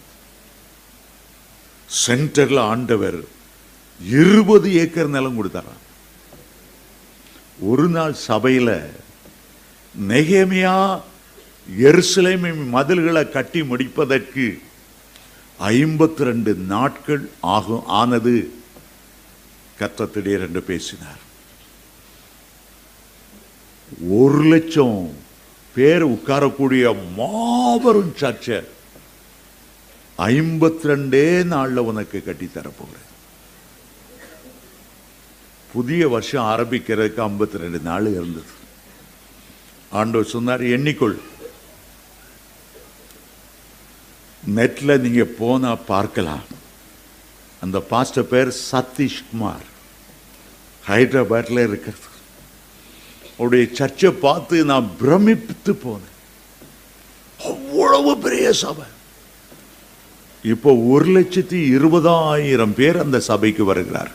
சென்டர்ல 1.89 2.59
ஆண்டவர் 2.59 3.23
இருபது 4.01 4.73
ஏக்கர் 4.73 5.07
நிலம் 5.07 5.37
கொடுத்தாராம் 5.37 5.83
ஒரு 7.59 7.87
நாள் 7.87 8.15
சபையில 8.27 8.89
நெகேமியா 10.07 11.01
எருசலேமி 11.81 12.69
மதில்களை 12.69 13.29
கட்டி 13.29 13.63
முடிப்பதற்கு 13.63 14.61
ஐம்பத்தி 15.59 16.23
ரெண்டு 16.23 16.53
நாட்கள் 16.53 17.29
ஆகும் 17.41 17.85
ஆனது 17.85 18.53
கத்தத்திடையே 19.79 20.37
ரெண்டு 20.37 20.61
பேசினார். 20.61 21.21
ஒரு 24.09 24.43
லட்சம் 24.43 25.15
பேர் 25.73 26.05
உட்காரக்கூடிய 26.07 26.95
மாபெரும் 27.17 28.13
சர்ச்சை. 28.19 28.63
ஐம்பத்தி 30.17 30.85
ரெண்டே 30.89 31.43
நாளில் 31.43 31.77
உனக்கு 31.77 32.23
கட்டி 32.23 32.45
தரப்போகிறேன் 32.45 33.09
புதிய 35.71 36.07
வருஷம் 36.07 36.43
ஆரம்பிக்கிறதுக்கு 36.43 37.19
ஐம்பத்தி 37.29 37.57
ரெண்டு 37.63 37.79
நாள் 37.79 38.07
இருந்தது. 38.13 38.51
ஆண்டவர் 39.91 40.27
சொன்னார் 40.27 40.61
எண்ணிக்கொள். 40.61 41.17
நெட்டில் 44.55 44.99
நீங்கள் 44.99 45.35
போனால் 45.39 45.85
பார்க்கலாம். 45.87 46.45
அந்த 47.61 47.79
பாஸ்டர் 47.79 48.31
பேர் 48.33 48.55
சதீஷ்குமார் 48.71 49.67
ஹைதராபாத்தில் 50.87 51.67
இருக்கிறது. 51.67 52.09
அவருடைய 53.37 53.67
சர்ச்சை 53.79 54.11
பார்த்து 54.11 54.65
நான் 54.65 54.91
பிரமித்து 54.99 55.73
போனேன். 55.85 56.13
அவ்வளவு 57.39 58.17
பெரிய 58.17 58.53
சபை. 58.53 58.85
இப்போ 60.51 60.71
ஒரு 60.93 61.07
லட்சத்தி 61.15 61.59
இருபதாயிரம் 61.77 62.73
பேர் 62.79 62.97
அந்த 63.03 63.17
சபைக்கு 63.29 63.63
வருகிறார். 63.69 64.11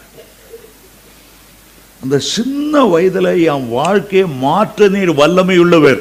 அந்த 2.02 2.16
சின்ன 2.34 2.82
வயதுல 2.92 3.28
என் 3.52 3.66
வாழ்க்கையை 3.78 4.26
மாற்ற 4.44 4.88
நீர் 4.94 5.12
வல்லமை 5.20 5.56
உள்ளவர். 5.64 6.00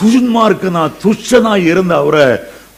துன்மார்க்கனா 0.00 0.82
துஷ்டனாய் 1.04 1.66
இருந்த 1.72 1.94
அவரை 2.02 2.26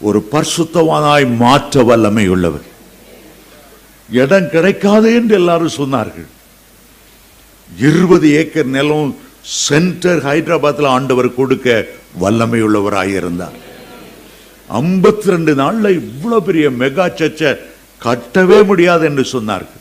ஒரு 0.08 0.20
பரிசுத்தவானாய் 0.32 1.26
மாற்ற 1.42 1.82
வல்லமை 1.90 2.24
உள்ளவர். 2.34 2.66
இடம் 4.08 4.48
கிடைக்காது 4.54 5.08
என்று 5.18 5.34
எல்லாரும் 5.40 5.76
சொன்னார்கள். 5.80 6.28
இருபது 7.68 8.26
ஏக்கர் 8.40 8.72
நிலம் 8.76 9.12
சென்டர் 9.66 10.22
ஹைதராபாத்தில் 10.28 10.92
ஆண்டவர் 10.96 11.36
கொடுக்க 11.38 11.68
வல்லமை 12.24 12.60
உள்ளவராக 12.66 13.12
இருந்தார் 13.20 13.58
ஐம்பத்தி 14.80 15.32
ரெண்டு 15.34 15.52
நாள்ல 15.60 15.86
இவ்வளவு 16.00 16.46
பெரிய 16.48 16.66
மெகா 16.80 17.06
சர்ச்சை 17.20 17.50
கட்டவே 18.04 18.58
முடியாது 18.70 19.04
என்று 19.10 19.24
சொன்னார்கள். 19.32 19.80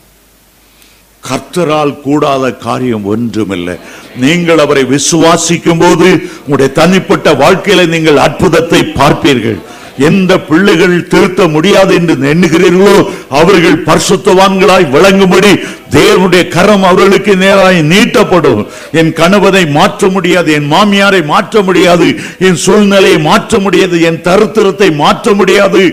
கர்த்தரால் 1.27 1.93
கூடாத 2.05 2.45
காரியம் 2.65 3.05
ஒன்றுமில்லை. 3.13 3.75
நீங்கள் 4.23 4.61
அவரை 4.63 4.83
விசுவாசிக்கும் 4.95 5.81
போது 5.83 6.07
உங்களுடைய 6.43 6.69
தனிப்பட்ட 6.79 7.33
வாழ்க்கையில 7.43 7.85
நீங்கள் 7.95 8.23
அற்புதத்தை 8.27 8.81
பார்ப்பீர்கள். 8.99 9.59
எந்த 10.07 10.31
பிள்ளைகள் 10.49 10.95
திருத்த 11.11 11.47
முடியாது 11.55 11.91
என்று 11.99 12.15
எண்ணுகிறீர்களோ 12.33 12.95
அவர்கள் 13.39 13.77
பரிசுத்தவான்களாய் 13.87 14.85
விளங்கும்படி 14.95 15.51
தேவனுடைய 15.95 16.43
கரம் 16.55 16.85
அவர்களுக்கு 16.89 17.33
நேராய் 17.43 17.79
நீட்டப்படும். 17.93 18.61
என் 18.99 19.11
கணவனை 19.19 19.63
மாற்ற 19.77 20.09
முடியாது 20.15 20.49
என் 20.57 20.69
மாமியாரை 20.73 21.21
மாற்ற 21.33 21.61
முடியாது 21.67 22.07
என் 22.47 22.59
சூழ்நிலையை 22.65 23.19
மாற்ற 23.29 23.59
முடியாது 23.65 23.97
என் 24.09 24.23
தருத்திரத்தை 24.29 24.89
மாற்ற 25.03 25.33
முடியாது. 25.41 25.83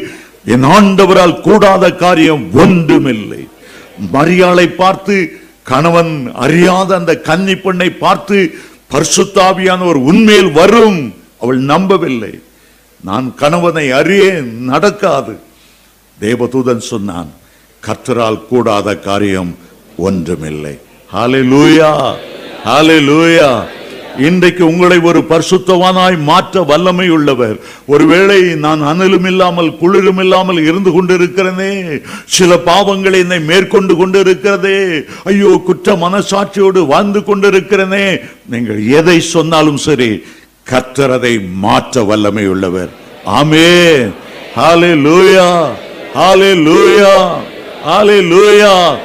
என் 0.54 0.66
ஆண்டவரால் 0.76 1.36
கூடாத 1.46 1.84
காரியம் 2.04 2.44
ஒன்றுமில்லை. 2.62 3.42
மரியாளை 4.14 4.66
பார்த்து 4.82 5.16
கணவன் 5.70 6.12
அறியாத 6.44 6.90
அந்த 6.96 7.12
கன்னி 7.28 7.54
பெண்ணை 7.64 7.88
பார்த்து 8.04 8.36
பரிசுத்தாவியான 8.92 9.80
ஒரு 9.90 10.00
உண்மையில் 10.10 10.52
வரும். 10.60 11.00
அவள் 11.42 11.60
நம்பவில்லை. 11.72 12.30
நான் 13.04 13.34
கணவனை 13.34 13.90
அறியேன் 13.90 14.64
நடக்காது. 14.64 15.38
தேவதூதன் 16.20 16.84
சொன்னான் 16.92 17.30
கர்த்தரால் 17.86 18.46
கூடாத 18.48 18.96
காரியம் 18.96 19.56
ஒன்றுமில்லை. 19.96 20.78
ஹalleluya 21.12 21.90
ஹalleluya. 22.64 23.50
இன்றைக்கு 24.18 24.66
உங்களை 24.66 24.98
ஒரு 24.98 25.20
பரிசுத்தவானாய் 25.28 26.16
மாற்ற 26.18 26.62
வல்லமை 26.62 27.08
உள்ளவர் 27.08 27.56
ஒருவேளை 27.86 28.54
நான் 28.54 28.82
அனலும் 28.82 29.26
இல்லாமல் 29.26 29.76
குளிரும் 29.76 30.18
இல்லாமல் 30.18 30.58
இருந்து 30.62 30.90
கொண்டிருக்கிறேனே. 30.90 32.00
சில 32.24 32.56
பாவங்களை 32.56 33.18
என்னை 33.18 33.40
மேற்கொண்டு 33.40 33.94
கொண்டிருக்கிறதே. 33.94 35.04
ஐயோ 35.24 35.62
குற்ற 35.66 35.94
மனசாட்சியோடு 35.94 36.86
வாழ்ந்து 36.86 37.20
கொண்டிருக்கிறேனே. 37.20 38.20
நீங்கள் 38.46 38.86
எதை 38.86 39.20
சொன்னாலும் 39.20 39.76
சரி 39.76 40.22
கத்தரதை 40.70 41.52
மாற்ற 41.54 42.02
வல்லமை 42.02 42.48
உள்ளவர் 42.48 42.88
ஆமே 43.26 44.12
ஹalleluya. 44.56 45.66
ஹalleluya. 46.14 47.36
ஹalleluya. 47.86 48.96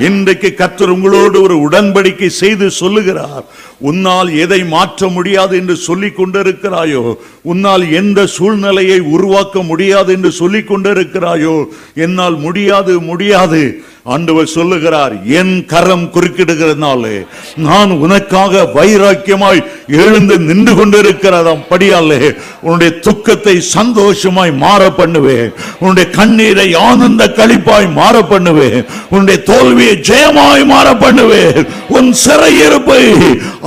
இன்றைக்கு 0.00 0.54
கத்தர் 0.56 0.86
உங்களோடு 0.86 1.42
ஒரு 1.42 1.56
உடன்படிக்கை 1.56 2.26
செய்து 2.26 2.70
சொல்லுகிறார். 2.70 3.44
உன்னால் 3.78 4.36
எதை 4.36 4.64
மாற்ற 4.64 5.08
முடியாது 5.08 5.56
என்று 5.56 5.76
சொல்லிக் 5.76 6.20
கொண்டிருக்கிறாயோ 6.20 7.16
உன்னால் 7.42 7.92
எந்த 7.92 8.26
சூழ்நிலையை 8.26 9.00
உருவாக்க 9.00 9.62
முடியாது 9.62 10.12
என்று 10.12 10.30
சொல்லிக் 10.30 10.72
கொண்டிருக்கிறாயோ 10.72 11.64
என்னால் 11.94 12.36
முடியாது 12.36 13.00
முடியாது. 13.00 13.82
ஆண்டவர் 14.06 14.48
சொல்லுகிறார் 14.48 15.14
என் 15.32 15.52
கரம் 15.66 16.04
குறுக்கிடுகிறதுனாலே 16.14 17.14
நான் 17.58 17.90
உனக்காக 17.96 18.64
வைராக்கியமாய் 18.74 19.60
எழுந்து 19.98 20.34
நின்று 20.40 20.72
கொண்டிருக்கிறதாம். 20.74 21.62
படியாலே 21.70 22.18
உன்னுடைய 22.60 22.90
துக்கத்தை 22.98 23.54
சந்தோஷமாய் 23.70 24.52
மாற 24.54 24.82
பண்ணுவேன் 24.90 25.48
உன்னுடைய 25.80 26.06
கண்ணீரை 26.10 26.68
ஆனந்த 26.82 27.24
களிப்பாய் 27.36 27.88
மாற 27.92 28.22
பண்ணுவேன் 28.24 28.78
உன்னுடைய 29.10 29.38
தோல்வியை 29.42 29.94
ஜெயமாய் 30.10 30.64
மாற 30.64 30.88
பண்ணுவேன் 30.96 31.58
உன் 31.88 32.12
சிறையிருப்பை 32.24 33.02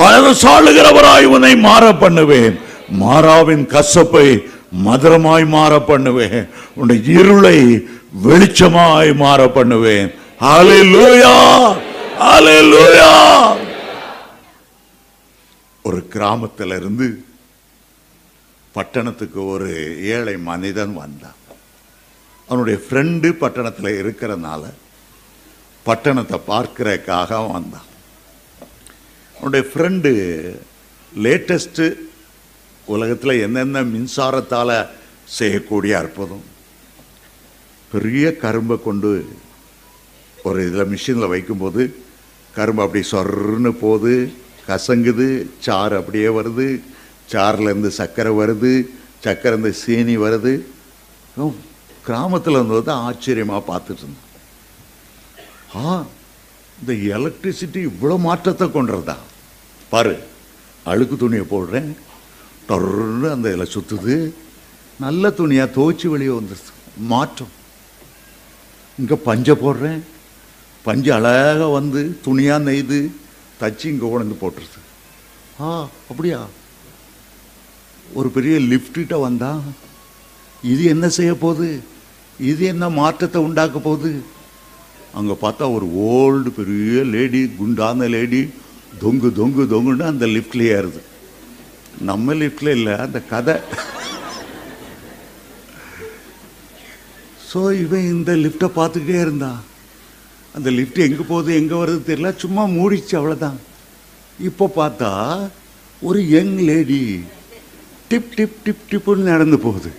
அரசாளுகிறவராய் 0.08 1.28
உன்னை 1.28 1.54
மாற 1.60 1.84
பண்ணுவேன் 1.96 2.56
மாறாவின் 3.00 3.66
கசப்பை 3.74 4.28
மதுரமாய் 4.86 5.46
மாற 5.48 5.74
பண்ணுவேன் 5.84 6.40
உன்னுடைய 6.76 7.02
இருளை 7.14 7.58
வெளிச்சமாய் 8.26 9.12
மாற 9.16 9.42
பண்ணுவேன் 9.50 10.08
ஒரு 15.84 16.08
கிராமத்தில் 16.08 16.74
இருந்து 16.80 17.26
பட்டணத்துக்கு 18.76 19.46
ஒரு 19.46 19.70
ஏழை 20.04 20.38
மனிதன் 20.38 20.94
வந்தான். 20.94 21.40
அவனுடைய 22.48 22.80
ஃப்ரெண்டு 22.84 23.32
பட்டணத்தில் 23.32 24.00
இருக்கிறனால 24.04 24.64
பட்டணத்தை 25.86 26.40
பார்க்கறதுக்காக 26.48 27.52
வந்தான். 27.52 27.90
அவனுடைய 29.36 29.66
ஃப்ரெண்டு 29.70 30.12
லேட்டஸ்ட்டு 31.24 31.88
உலகத்தில் 32.86 33.42
என்னென்ன 33.42 33.84
மின்சாரத்தால் 33.84 34.88
செய்யக்கூடிய 35.24 35.98
அற்புதம். 35.98 36.46
பெரிய 37.92 38.36
கரும்பை 38.36 38.78
கொண்டு 38.84 39.12
ஒரு 40.46 40.60
இதில் 40.68 40.92
மிஷினில் 40.92 41.32
வைக்கும்போது 41.34 41.82
கரும்பு 42.54 42.84
அப்படி 42.84 43.02
சொர்ன்னு 43.12 43.72
போகுது 43.82 44.14
கசங்குது 44.68 45.28
சாறு 45.60 45.96
அப்படியே 46.00 46.28
வருது 46.38 46.68
சாறுலேருந்து 47.32 47.90
சர்க்கரை 48.00 48.32
வருது 48.36 48.72
சர்க்கரைந்து 49.26 49.72
சீனி 49.74 50.16
வருது. 50.18 50.54
கிராமத்தில் 52.06 52.58
இருந்தது 52.58 52.92
ஆச்சரியமாக 53.06 53.62
பார்த்துட்டு 53.70 54.04
இருந்தோம் 54.04 54.24
ஆ 55.80 55.94
இந்த 56.80 56.94
எலக்ட்ரிசிட்டி 57.16 57.80
இவ்வளோ 57.90 58.18
மாற்றத்தை 58.26 58.68
கொண்டுறதா 58.68 59.18
பாரு 59.92 60.16
அழுக்கு 60.86 61.16
துணியை 61.18 61.46
போடுறேன் 61.46 61.90
டொர்னு 62.70 63.30
அந்த 63.30 63.48
இதில் 63.54 63.74
சுற்றுது 63.76 64.16
நல்ல 65.00 65.30
துணியாக 65.32 65.74
துவைச்சி 65.76 66.08
வெளியே 66.08 66.34
வந்துடுது 66.36 66.72
மாற்றம். 67.12 67.54
இங்கே 68.98 69.18
பஞ்சை 69.26 69.56
போடுறேன் 69.56 70.00
பஞ்சு 70.88 71.10
அழகாக 71.18 71.66
வந்து 71.78 72.02
துணியாக 72.26 72.66
நெய்து 72.68 73.00
தச்சு 73.62 73.86
இங்கே 73.92 74.08
கொண்டு 74.14 74.36
போட்டுருது. 74.42 74.80
ஆ 75.66 75.70
அப்படியா? 76.12 76.40
ஒரு 78.18 78.30
பெரிய 78.36 78.56
லிஃப்ட்டிட்ட 78.72 79.16
வந்தா 79.26 79.52
இது 80.74 80.84
என்ன 80.94 81.06
செய்ய 81.18 81.32
போகுது? 81.44 81.70
இது 82.52 82.62
என்ன 82.74 82.86
மாற்றத்தை 83.00 83.40
உண்டாக்க 83.48 83.78
போகுது? 83.88 84.12
அங்கே 85.20 85.36
பார்த்தா 85.44 85.66
ஒரு 85.78 85.88
ஓல்டு 86.14 86.50
பெரிய 86.60 87.04
லேடி 87.14 87.42
குண்டான 87.60 88.08
லேடி 88.16 88.42
தொங்கு 89.04 89.30
தொங்கு 89.40 89.64
தொங்குன்னு 89.74 90.12
அந்த 90.14 90.26
லிஃப்ட்லேயே 90.36 90.74
ஏறுது. 90.80 91.02
நம்ம 92.10 92.34
லிஃப்ட்ல 92.42 92.76
இல்லை 92.78 92.94
அந்த 93.06 93.20
கதை. 93.32 93.56
ஸோ 97.50 97.60
இவன் 97.84 98.12
இந்த 98.16 98.32
லிஃப்ட்டை 98.44 98.70
பார்த்துக்கிட்டே 98.80 99.22
இருந்தான். 99.26 99.60
அந்த 100.58 100.70
லிஃப்ட் 100.78 101.06
எங்கே 101.06 101.24
போகுது 101.32 101.52
எங்கே 101.62 101.76
வருது 101.80 102.02
தெரியல. 102.10 102.30
சும்மா 102.44 102.64
மூடிச்சு 102.78 103.16
அவ்வளோதான் 103.20 103.58
இப்போ 104.50 104.66
பார்த்தா 104.80 105.12
ஒரு 106.08 106.20
young 106.34 106.58
lady 106.70 107.02
tip 108.10 108.30
tip 108.38 108.58
tip 108.66 108.84
டிப்புன்னு 108.92 109.32
நடந்து 109.34 109.58
போகுது. 109.66 109.90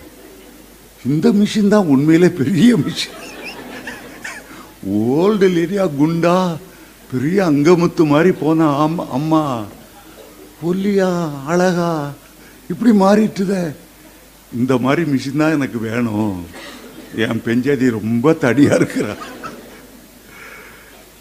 இந்த 1.10 1.26
மிஷின் 1.40 1.72
தான் 1.74 1.90
உண்மையிலே 1.94 2.28
பெரிய 2.40 2.70
மிஷின் 2.84 3.18
ஓல்டு 5.16 5.46
லேடியா 5.56 5.84
குண்டா 6.00 6.36
பெரிய 7.12 7.38
அங்கமுத்து 7.50 8.02
மாதிரி 8.12 8.30
போனா 8.42 8.66
ஆம் 8.84 8.98
அம்மா 9.18 9.42
ஒல்லியா 10.68 11.10
அழகா 11.52 11.92
இப்படி 12.72 12.92
மாறிட்டுதே. 13.04 13.62
இந்த 14.58 14.72
மாதிரி 14.84 15.02
மிஷின் 15.12 15.42
தான் 15.42 15.56
எனக்கு 15.56 15.78
வேணும். 15.88 16.36
என் 17.24 17.44
பெஞ்சாதி 17.46 17.86
ரொம்ப 17.98 18.32
தடியா 18.44 18.72
இருக்கிறான் 18.80 19.22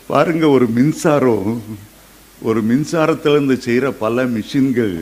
பாருங்க 0.09 0.45
ஒரு 0.55 0.65
மின்சாரம் 0.75 1.47
ஒரு 2.47 2.59
மின்சாரத்திலேருந்து 2.69 3.55
செய்கிற 3.65 3.85
பல 4.03 4.23
மிஷின்கள் 4.35 4.93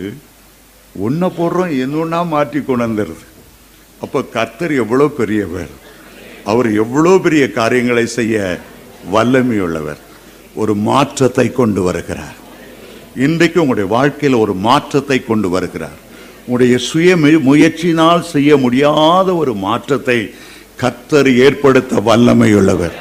ஒன்றை 1.06 1.28
போடுறோம் 1.38 1.74
என்னொன்னா 1.84 2.20
மாற்றி 2.32 2.60
கொண்டு 2.62 2.86
வந்துடுது. 2.86 3.26
அப்போ 4.04 4.20
கர்த்தர் 4.36 4.74
எவ்வளோ 4.84 5.08
பெரியவர். 5.20 5.74
அவர் 6.52 6.70
எவ்வளோ 6.84 7.14
பெரிய 7.26 7.44
காரியங்களை 7.60 8.06
செய்ய 8.18 8.36
வல்லமையுள்ளவர். 9.16 10.02
ஒரு 10.62 10.74
மாற்றத்தை 10.90 11.48
கொண்டு 11.62 11.82
வருகிறார். 11.88 12.38
இன்றைக்கு 13.26 13.62
உங்களுடைய 13.64 13.90
வாழ்க்கையில் 13.96 14.42
ஒரு 14.44 14.54
மாற்றத்தை 14.68 15.20
கொண்டு 15.30 15.50
வருகிறார். 15.56 16.00
உங்களுடைய 16.46 16.78
சுய 16.90 17.16
முயற்சியினால் 17.50 18.30
செய்ய 18.34 18.58
முடியாத 18.66 19.28
ஒரு 19.42 19.54
மாற்றத்தை 19.68 20.20
கர்த்தர் 20.84 21.30
ஏற்படுத்த 21.48 22.02
வல்லமையுள்ளவர். 22.10 22.96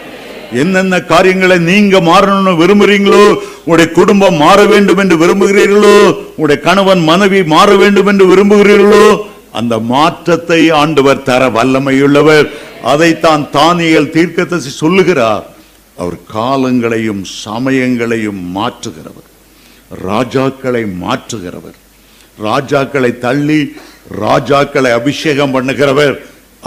என்னென்ன 0.63 1.01
காரியங்களை 1.13 1.59
நீங்க 1.59 2.01
மாறணும்னு 2.01 2.53
விரும்புறீங்களோ 2.63 3.25
உங்களுடைய 3.61 3.89
குடும்பம் 3.99 4.41
மாற 4.45 4.59
வேண்டும் 4.73 5.01
என்று 5.03 5.17
விரும்புகிறீர்களோ 5.23 5.97
உங்களுடைய 6.31 6.59
கணவன் 6.69 7.03
மனைவி 7.11 7.41
மாற 7.55 7.77
வேண்டும் 7.83 8.07
என்று 8.07 8.25
விரும்புகிறீர்களோ 8.33 9.07
அந்த 9.59 9.75
மாற்றத்தை 9.79 10.61
ஆண்டவர் 10.83 11.23
தர 11.23 11.43
வல்லமையுள்ளவர். 11.57 12.47
அதைத்தான் 12.93 13.43
தானியல் 13.53 14.13
தீர்க்கத்தை 14.17 14.59
சொல்லுகிறார். 14.59 15.45
அவர் 16.03 16.19
காலங்களையும் 16.35 17.23
சமயங்களையும் 17.45 18.43
மாற்றுகிறவர். 18.57 19.29
ராஜாக்களை 20.09 20.85
மாற்றுகிறவர். 21.03 21.79
ராஜாக்களை 22.43 23.11
தள்ளி 23.19 23.61
ராஜாக்களை 24.21 24.91
அபிஷேகம் 25.01 25.55
பண்ணுகிறவர். 25.55 26.15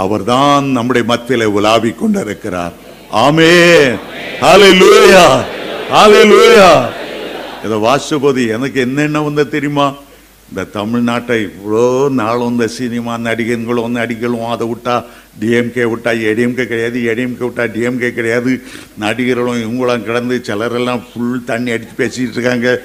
அவர்தான் 0.04 0.66
நம்முடைய 0.78 1.04
மத்தியில 1.12 1.44
உலாவிக் 1.58 2.00
கொண்டிருக்கிறார். 2.00 2.76
ஆமே 3.14 3.52
ஹalleluya 4.42 5.46
லூயா 6.30 6.86
இதை 7.66 7.78
வாசிச்சபோது 7.78 8.48
எனக்கு 8.48 8.80
என்னென்ன 8.80 9.22
வந்து 9.22 9.50
தெரியுமா? 9.50 9.94
இந்த 10.50 10.66
தமிழ்நாட்டை 10.74 11.48
இவ்வளோ 11.48 12.10
நாளும் 12.10 12.52
இந்த 12.52 12.68
சினிமா 12.68 13.18
நடிகர்களும் 13.18 13.92
நடிகளும் 13.92 14.50
அதை 14.50 14.68
விட்டா 14.68 15.04
டிஎம்கே 15.40 15.86
விட்டா 15.94 16.12
ஏடிஎம்கே 16.28 16.66
கிடையாது 16.66 17.00
ஏடிஎம்கே 17.00 17.44
விட்டா 17.48 17.66
டிஎம்கே 17.76 18.12
கிடையாது. 18.12 18.64
நடிகர்களும் 18.98 19.62
இவங்களும் 19.66 20.04
கிடந்து 20.04 20.42
சிலரெல்லாம் 20.44 21.04
ஃபுல் 21.08 21.44
தண்ணி 21.46 21.72
அடித்து 21.72 22.06
பேசிகிட்டு 22.06 22.38
இருக்காங்க. 22.38 22.80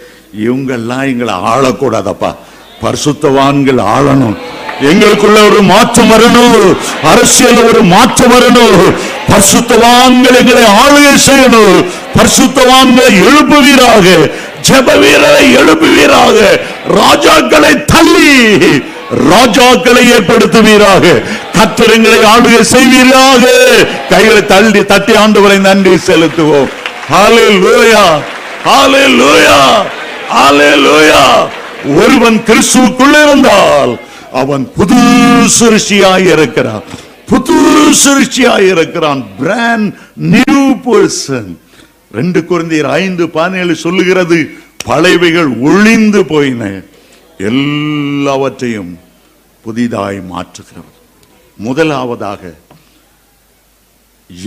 இவங்கெல்லாம் 0.46 1.04
எங்களை 1.12 1.34
ஆளக்கூடாதப்பா. 1.34 2.34
பரிசுத்தவான்கள் 2.82 3.80
ஆளணும். 3.96 4.36
எங்களுக்குள்ள 4.80 5.50
ஒரு 5.50 5.62
மாற்றம் 5.62 6.10
வரணும். 6.10 6.76
அரசியல் 7.02 7.64
ஒரு 7.64 7.82
மாற்றம் 7.82 8.32
வரணும். 8.32 8.94
பரிசுத்தவான்கள் 9.32 10.38
எங்களை 10.40 10.64
ஆளுகை 10.82 11.14
செய்யணும் 11.28 11.78
பரிசுத்தவான்களை 12.16 13.12
எழுப்புவீராக 13.28 14.06
ஜெப 14.68 14.88
வீரரை 15.02 15.44
எழுப்புவீராக 15.60 16.38
ராஜாக்களை 17.00 17.72
தள்ளி 17.84 18.32
ராஜாக்களை 19.30 20.02
ஏற்படுத்துவீராக 20.16 21.04
கத்திரங்களை 21.56 22.20
ஆளுகை 22.34 22.60
செய்வீராக. 22.74 23.44
கைகளை 24.10 24.46
தள்ளி 24.46 24.84
தட்டி 24.84 25.12
ஆண்டவரை 25.12 25.58
நன்றி 25.58 25.96
செலுத்துவோம். 26.06 26.70
ஒருவன் 32.02 32.38
கிறிஸ்துவுக்குள் 32.48 33.16
இருந்தால் 33.22 33.92
அவன் 34.32 34.64
புது 34.76 35.00
சிருஷ்டியாய் 35.58 36.26
இருக்கிறான். 36.34 36.84
புது 37.32 37.58
சிருஷ்டியாக 38.04 38.70
இருக்கிறான் 38.72 39.20
பிராண்ட் 39.38 39.94
நியூ 40.32 40.62
பர்சன் 40.86 41.52
ரெண்டு 42.16 42.40
குழந்தையர் 42.44 42.88
ஐந்து 43.02 43.24
பதினேழு 43.36 43.74
சொல்லுகிறது 43.82 44.38
பழைவைகள் 44.84 45.50
ஒளிந்து 45.68 46.20
போயின. 46.32 46.62
எல்லாவற்றையும் 47.50 48.98
புதிதாய் 49.64 50.20
மாற்றுகிறவர். 50.32 50.98
முதலாவதாக 51.56 52.52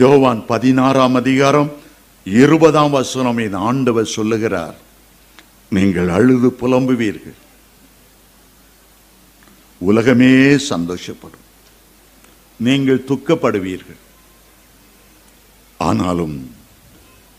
யோவான் 0.02 0.46
பதினாறாம் 0.52 1.16
அதிகாரம் 1.22 1.72
இருபதாம் 2.24 2.94
வசனம் 2.98 3.38
என் 3.38 3.58
ஆண்டவர் 3.70 4.14
சொல்லுகிறார். 4.18 4.78
நீங்கள் 5.78 6.10
அழுது 6.10 6.52
புலம்புவீர்கள். 6.62 7.40
உலகமே 9.78 10.34
சந்தோஷப்படும். 10.74 11.45
நீங்கள் 12.58 13.06
துக்கப்படுவீர்கள். 13.08 14.02
ஆனாலும் 15.78 16.56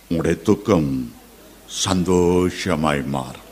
உங்களுடைய 0.02 0.42
துக்கம் 0.42 1.12
சந்தோஷமாய் 1.66 3.02
மாறும். 3.04 3.46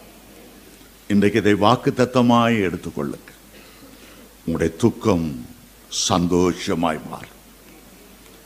இன்றைக்கு 1.09 1.39
இதை 1.39 1.55
வாக்கு 1.55 1.91
தத்தமாய் 1.91 2.61
எடுத்துக்கொள்ளுங்க. 2.61 3.31
உங்களுடைய 4.39 4.77
துக்கம் 4.77 5.47
சந்தோஷமாய் 5.89 7.01
மாறும். 7.11 7.41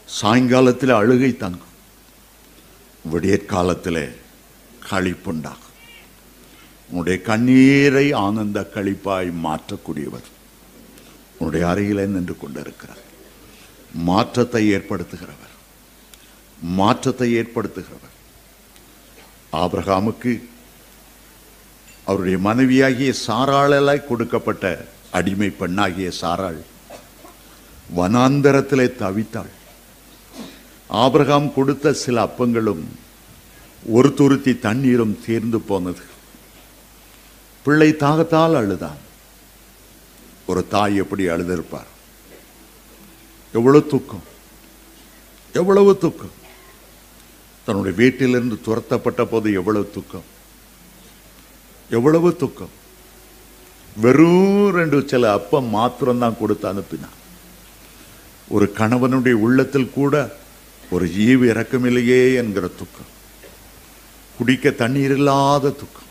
சாயங்காலத்தில் 0.06 0.90
அழுகை 0.90 1.36
தங்கும். 1.36 1.66
விடியற்காலத்தில் 3.12 4.16
களிப்புண்டாகும். 4.90 5.76
உன்னுடைய 6.90 7.22
கண்ணீரை 7.22 8.12
ஆனந்த 8.12 8.70
களிப்பாய் 8.74 9.32
மாற்றக்கூடியவர் 9.44 10.28
உன்னுடைய 11.38 11.68
அறையில் 11.68 12.08
நின்று 12.08 12.36
கொண்டிருக்கிறார். 12.36 13.06
மாற்றத்தை 13.92 14.72
ஏற்படுத்துகிறவர். 14.72 15.54
மாற்றத்தை 16.60 17.36
ஏற்படுத்துகிறவர். 17.36 18.16
ஆபிரகாமுக்கு 19.52 20.42
அவருடைய 22.04 22.38
மனைவியாகிய 22.38 23.12
சாராளாய் 23.26 24.06
கொடுக்கப்பட்ட 24.06 24.86
அடிமை 25.10 25.50
பெண்ணாகிய 25.50 26.10
சாராள் 26.20 26.58
வனாந்தரத்திலே 27.96 28.86
தவித்தாள். 28.86 29.50
ஆபிரகாம் 30.88 31.54
கொடுத்த 31.54 31.92
சில 31.92 32.22
அப்பங்களும் 32.22 32.84
ஒரு 33.86 34.14
துருத்தி 34.14 34.58
தண்ணீரும் 34.58 35.18
தீர்ந்து 35.26 35.60
போனது. 35.60 36.02
பிள்ளை 37.64 37.92
தாகத்தால் 37.92 38.54
அழுதான். 38.54 38.96
ஒரு 40.46 40.68
தாய் 40.68 40.96
எப்படி 40.96 41.26
அழுதிருப்பார்? 41.26 41.96
எவ்வளவு 43.58 43.86
துக்கம்? 43.86 44.22
எவ்வளவு 45.52 45.98
துக்கம்? 45.98 46.34
தன்னுடைய 47.66 47.96
வீட்டிலிருந்து 47.96 48.56
துரத்தப்பட்ட 48.64 49.24
போது 49.24 49.52
எவ்வளவு 49.52 49.90
துக்கம்? 49.90 50.26
எவ்வளவு 51.90 52.36
துக்கம்? 52.36 52.74
வெறும் 53.96 54.70
ரெண்டு 54.70 55.08
சில 55.08 55.32
அப்பம் 55.32 55.64
மாத்திரம்தான் 55.64 56.36
கொடுத்து 56.40 56.72
அனுப்பினான். 56.72 57.16
ஒரு 58.48 58.72
கணவனுடைய 58.76 59.32
உள்ளத்தில் 59.32 59.90
கூட 59.90 60.36
ஒரு 60.90 61.06
ஈவு 61.06 61.44
இறக்கமில்லையே 61.52 62.22
என்கிற 62.36 62.66
துக்கம். 62.66 63.10
குடிக்க 64.38 64.70
தண்ணீர் 64.70 65.14
இல்லாத 65.16 65.70
துக்கம். 65.70 66.10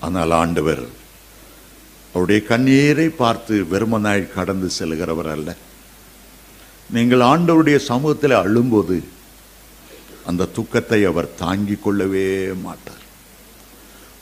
ஆனால் 0.00 0.30
ஆண்டவர் 0.30 0.84
அவருடைய 2.10 2.40
கண்ணீரை 2.46 3.08
பார்த்து 3.08 3.54
வெறுமனாய் 3.70 4.32
கடந்து 4.32 4.70
செல்கிறவர் 4.78 5.30
அல்ல. 5.30 5.56
நீங்கள் 6.90 7.22
ஆண்டவருடைய 7.32 7.78
சமூகத்தில் 7.90 8.34
அழும்போது 8.42 8.96
அந்த 10.30 10.50
துக்கத்தை 10.56 11.00
அவர் 11.10 11.34
தாங்கிக் 11.42 11.82
கொள்ளவே 11.84 12.28
மாட்டார். 12.66 13.02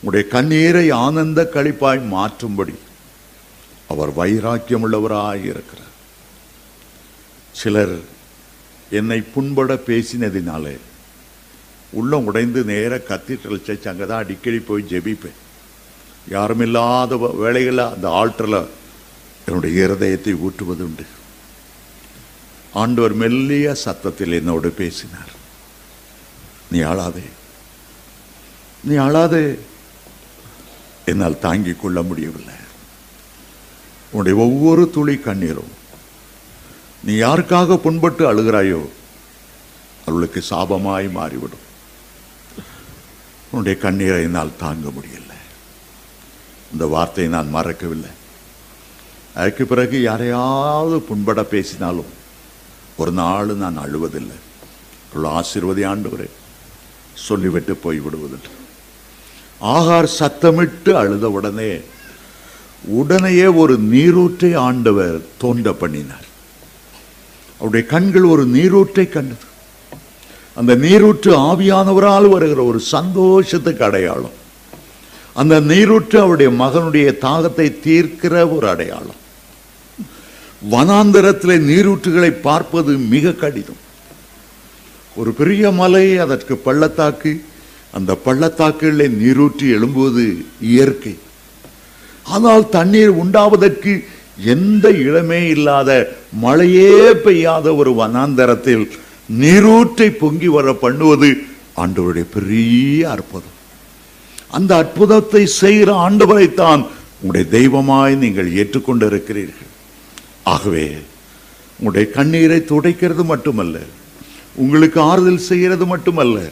உடைய 0.03 0.23
கண்ணீரை 0.27 0.89
ஆனந்த 0.89 1.49
களிப்பாய் 1.55 2.01
மாற்றும்படி 2.13 2.75
அவர் 3.91 4.11
வைராக்கியம் 4.19 4.83
உள்ளவராய் 4.85 5.43
இருக்கிறார். 5.51 5.93
சிலர் 7.59 7.95
என்னை 8.99 9.19
புண்பட 9.33 9.73
பேசினதினாலே 9.87 10.75
உள்ளம் 11.99 12.27
உடைந்து 12.29 12.63
நேர 12.71 12.93
கத்தீட்ரல் 13.09 13.65
சர்ச் 13.65 13.87
அங்கே 13.89 14.05
தான் 14.05 14.23
அடிக்கடி 14.23 14.59
போய் 14.59 14.89
ஜெபிப்பேன். 14.91 15.39
யாரும் 16.35 16.63
இல்லாத 16.65 17.15
வேலைகளில் 17.43 17.91
அந்த 17.93 18.07
ஆல்டரில் 18.19 18.61
என்னுடைய 19.45 19.87
இருதயத்தை 19.87 20.33
ஊற்றுவதுண்டு 20.45 21.05
ஆண்டவர் 22.81 23.13
மெல்லிய 23.21 23.73
சத்தத்தில் 23.85 24.35
என்னோடு 24.39 24.69
பேசினார். 24.81 25.31
நீ 26.71 26.79
ஆளாதே 26.91 27.27
நீ 28.87 28.95
ஆளாதே 29.05 29.43
என்னால் 31.11 31.41
தாங்கிக் 31.45 31.81
கொள்ள 31.81 32.01
முடியவில்லை. 32.01 32.57
உன்னுடைய 34.11 34.35
ஒவ்வொரு 34.45 34.83
துளி 34.95 35.15
கண்ணீரும் 35.17 35.71
நீ 37.05 37.13
யாருக்காக 37.21 37.77
புண்பட்டு 37.85 38.23
அழுகிறாயோ 38.31 38.81
அவளுக்கு 40.07 40.43
சாபமாய் 40.49 41.07
மாறிவிடும். 41.17 41.67
உன்னுடைய 43.51 43.75
கண்ணீரை 43.85 44.19
என்னால் 44.27 44.59
தாங்க 44.63 44.87
முடியல 44.89 45.31
இந்த 46.71 46.85
வார்த்தையை 46.93 47.29
நான் 47.33 47.55
மறக்கவில்லை. 47.55 48.11
அதுக்கு 49.39 49.63
பிறகு 49.65 49.97
யாரையாவது 50.01 50.97
புண்பட 51.09 51.43
பேசினாலும் 51.53 52.11
ஒரு 52.97 53.11
நாள் 53.11 53.51
நான் 53.55 53.77
அழுவதில்லை. 53.77 54.37
இவ்வளோ 55.09 55.29
ஆசீர்வதி 55.39 55.83
ஆண்டவரே 55.91 56.27
சொல்லிவிட்டு 57.27 57.75
போய் 57.75 57.99
விடுவதில்லை. 57.99 58.51
ஆகார் 59.61 60.07
சத்தமிட்டு 60.19 60.91
அழுத 60.93 61.29
உடனே 61.29 61.71
உடனேயே 62.99 63.45
ஒரு 63.45 63.77
நீரூற்றை 63.77 64.53
ஆண்டவர் 64.53 65.17
தோண்ட 65.37 65.71
பண்ணினார். 65.73 66.27
அவருடைய 67.57 67.87
கண்கள் 67.87 68.23
ஒரு 68.23 68.45
நீரூற்றை 68.45 69.09
கண்டது. 69.09 69.47
அந்த 70.55 70.75
நீரூற்று 70.75 71.31
ஆவியானவரால் 71.37 72.29
வருகிற 72.29 72.63
ஒரு 72.63 72.79
சந்தோஷத்துக்கு 72.79 73.83
அடையாளம். 73.83 74.37
அந்த 75.33 75.59
நீரூற்று 75.59 76.17
அவருடைய 76.21 76.51
மகனுடைய 76.63 77.07
தாகத்தை 77.25 77.67
தீர்க்கிற 77.85 78.55
ஒரு 78.55 78.69
அடையாளம். 78.69 79.21
வனாந்தரத்திலே 80.71 81.55
நீரூற்றுகளை 81.69 82.31
பார்ப்பது 82.47 82.91
மிக 83.13 83.33
கடினம். 83.41 83.81
ஒரு 85.19 85.31
பெரிய 85.39 85.71
மலை 85.79 86.05
அதற்கு 86.25 86.53
பள்ளத்தாக்கு 86.67 87.31
அந்த 87.97 88.11
பள்ளத்தாக்குகளை 88.25 89.07
நீரூற்றி 89.21 89.65
எழும்புவது 89.75 90.25
இயற்கை. 90.73 91.15
ஆனால் 92.33 92.63
தண்ணீர் 92.75 93.13
உண்டாவதற்கு 93.23 93.93
எந்த 94.53 94.85
இடமே 95.07 95.41
இல்லாத 95.55 95.89
மழையே 96.45 96.93
பெய்யாத 97.25 97.75
ஒரு 97.81 97.91
வனாந்தரத்தில் 98.01 98.85
நீரூற்றை 99.41 100.09
பொங்கி 100.21 100.49
வர 100.55 100.73
பண்ணுவது 100.85 101.29
ஆண்டவருடைய 101.81 102.25
பெரிய 102.37 103.09
அற்புதம். 103.15 103.57
அந்த 104.57 104.71
அற்புதத்தை 104.83 105.43
செய்கிற 105.61 105.91
ஆண்டவரைத்தான் 106.07 106.81
உங்களுடைய 107.19 107.45
தெய்வமாய் 107.57 108.15
நீங்கள் 108.23 108.49
ஏற்றுக்கொண்டிருக்கிறீர்கள். 108.61 109.71
ஆகவே 110.43 110.97
உங்களுடைய 111.79 112.13
கண்ணீரை 112.15 112.59
துடைக்கிறது 112.59 113.23
மட்டுமல்ல 113.25 113.79
உங்களுக்கு 114.55 115.01
ஆறுதல் 115.01 115.47
செய்கிறது 115.49 115.85
மட்டுமல்ல 115.85 116.51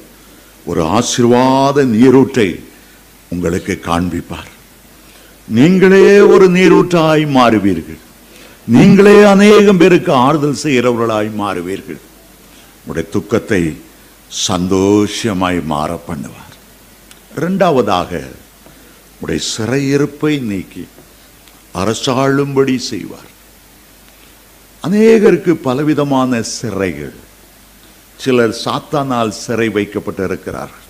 ஒரு 0.66 0.84
ஆசீர்வாத 0.84 1.84
நீரூற்றை 1.84 2.60
உங்களுக்கு 3.30 3.80
காண்பிப்பார். 3.86 4.52
நீங்களே 5.48 6.20
ஒரு 6.20 6.50
நீரூற்றாய் 6.50 7.26
மாறுவீர்கள். 7.38 8.00
நீங்களே 8.68 9.24
அநேகம் 9.24 9.78
பேருக்கு 9.78 10.14
ஆறுதல் 10.14 10.62
செய்கிறவர்களாய் 10.64 11.32
மாறுவீர்கள். 11.36 12.02
உடைய 12.86 13.10
துக்கத்தை 13.10 13.78
சந்தோஷமாய் 14.28 15.62
மாற 15.64 16.00
பண்ணுவார். 16.08 16.56
இரண்டாவதாக 17.38 18.22
உடைய 19.22 19.42
சிறையிருப்பை 19.58 20.42
நீக்கி 20.42 20.88
அரசாளும்படி 21.74 22.78
செய்வார். 22.78 23.31
அநேகருக்கு 24.84 25.54
பலவிதமான 25.54 26.42
சிறைகள். 26.62 27.18
சிலர் 28.18 28.56
சாத்தானால் 28.66 29.30
சிறை 29.30 29.70
வைக்கப்பட்டிருக்கிறார்கள். 29.70 30.86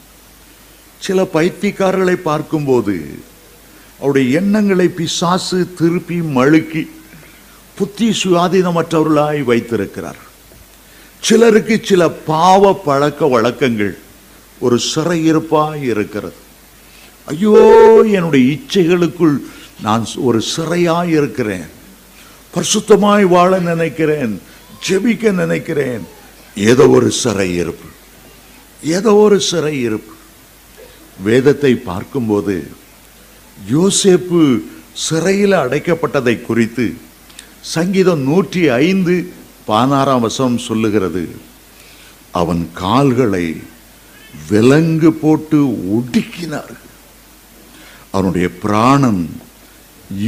சில 0.99 1.23
பைத்தியக்காரர்களை 1.33 2.13
பார்க்கும்போது 2.13 2.95
அவருடைய 3.97 4.39
எண்ணங்களை 4.39 4.87
பிசாசு 4.87 5.73
திருப்பி 5.73 6.19
மழுக்கி 6.19 6.83
புத்தி 7.75 8.07
சுயாதீனமற்றவர்களாய் 8.23 9.43
வைத்திருக்கிறார் 9.43 10.21
சிலருக்கு 11.21 11.79
சில 11.83 12.09
பாவ 12.09 12.73
பழக்க 12.85 13.27
வழக்கங்கள் 13.27 13.97
ஒரு 14.59 14.79
சிறையிருப்பாய் 14.95 15.83
இருக்கிறது. 15.83 16.39
ஐயோ 17.25 17.57
என்னுடைய 18.11 18.55
இச்சைகளுக்குள் 18.55 19.37
நான் 19.81 20.07
ஒரு 20.15 20.41
சிறையாய் 20.55 21.11
இருக்கிறேன். 21.19 21.67
பரிசுத்தமாய் 22.53 23.25
வாழ 23.35 23.59
நினைக்கிறேன் 23.59 24.41
ஜெபிக்க 24.87 25.31
நினைக்கிறேன். 25.31 26.03
ஏதோ 26.55 26.89
ஒரு 26.89 27.11
சிறை 27.11 27.55
இருப்பு. 27.55 27.87
ஏதோ 28.83 29.13
ஒரு 29.15 29.41
சிறை 29.41 29.81
இருப்பு. 29.81 30.13
வேதத்தை 31.23 31.75
பார்க்கும்போது 31.75 32.55
யோசேப்பு 33.71 34.41
சிறையில் 34.93 35.51
அடைக்கப்பட்டதை 35.51 36.41
குறித்து 36.41 36.93
சங்கீதம் 37.61 38.23
நூற்றி 38.29 38.67
ஐந்து 38.67 39.15
பதினாறாம் 39.65 40.21
வசம் 40.21 40.57
சொல்லுகிறது. 40.57 41.23
அவன் 42.31 42.69
கால்களை 42.73 43.61
விலங்கு 44.49 45.13
போட்டு 45.13 45.59
ஒடுக்கினார்கள். 45.95 46.89
அவனுடைய 48.11 48.49
பிராணம் 48.63 49.23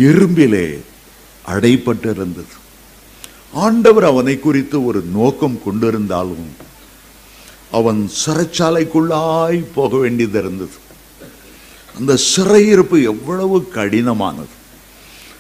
இரும்பிலே 0.02 0.68
அடைப்பட்டிருந்தது 1.48 2.54
ஆண்டவர் 3.54 4.04
அவனை 4.04 4.40
குறித்து 4.40 4.86
ஒரு 4.86 5.04
நோக்கம் 5.14 5.62
கொண்டிருந்தாலும் 5.66 6.46
அவன் 7.72 8.12
சிறைச்சாலைக்குள்ளாய் 8.26 9.66
போக 9.76 9.98
வேண்டியது 9.98 10.40
இருந்தது. 10.40 10.72
அந்த 11.98 12.18
சிறையிருப்பு 12.36 13.04
எவ்வளவு 13.04 13.70
கடினமானது. 13.76 14.54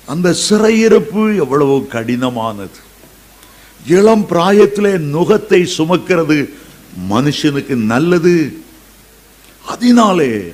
அந்த 0.05 0.35
சிறையிருப்பு 0.49 1.35
எவ்வளவு 1.35 1.87
கடினமானது. 1.91 2.77
இளம் 3.87 4.25
பிராயத்திலே 4.29 4.97
நுகத்தை 4.97 5.67
சுமக்கிறது 5.77 6.49
மனுஷனுக்கு 7.09 7.75
நல்லது. 7.75 8.57
அதனாலே 9.65 10.53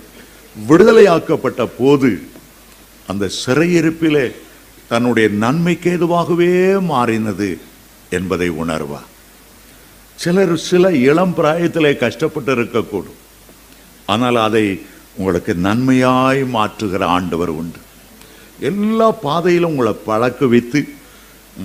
விடுதலையாக்கப்பட்ட 0.69 1.69
போது 1.77 2.21
அந்த 3.07 3.29
சிறையிருப்பிலே 3.45 4.31
தன்னுடைய 4.89 5.27
நன்மைக்கு 5.43 5.89
எதுவாகவே 5.97 6.51
மாறினது 6.91 7.49
என்பதை 8.17 8.49
உணர்வா 8.61 9.01
சிலர் 10.19 10.55
சில 10.69 10.85
இளம் 11.09 11.35
பிராயத்திலே 11.37 11.91
கஷ்டப்பட்டு 11.97 12.51
இருக்கக்கூடும். 12.55 13.19
ஆனால் 14.13 14.39
அதை 14.47 14.65
உங்களுக்கு 15.19 15.53
நன்மையாய் 15.67 16.41
மாற்றுகிற 16.55 17.01
ஆண்டவர் 17.17 17.51
உண்டு. 17.59 17.79
எல்லா 18.69 19.07
பாதையிலும் 19.25 19.71
உங்களை 19.73 19.93
பழக்க 20.09 20.47
வைத்து 20.53 20.79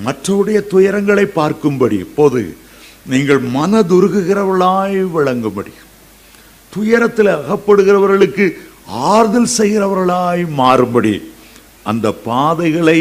மற்றவருடைய 0.06 0.58
துயரங்களை 0.72 1.24
பார்க்கும்படி 1.38 1.96
இப்போது 2.06 2.42
நீங்கள் 3.12 3.42
மனதுருகுகிறவர்களாய் 3.56 5.00
விளங்கும்படி 5.16 5.72
துயரத்தில் 6.72 7.30
அகப்படுகிறவர்களுக்கு 7.34 8.46
ஆறுதல் 9.12 9.52
செய்கிறவர்களாய் 9.58 10.44
மாறும்படி 10.60 11.14
அந்த 11.90 12.12
பாதைகளை 12.12 12.98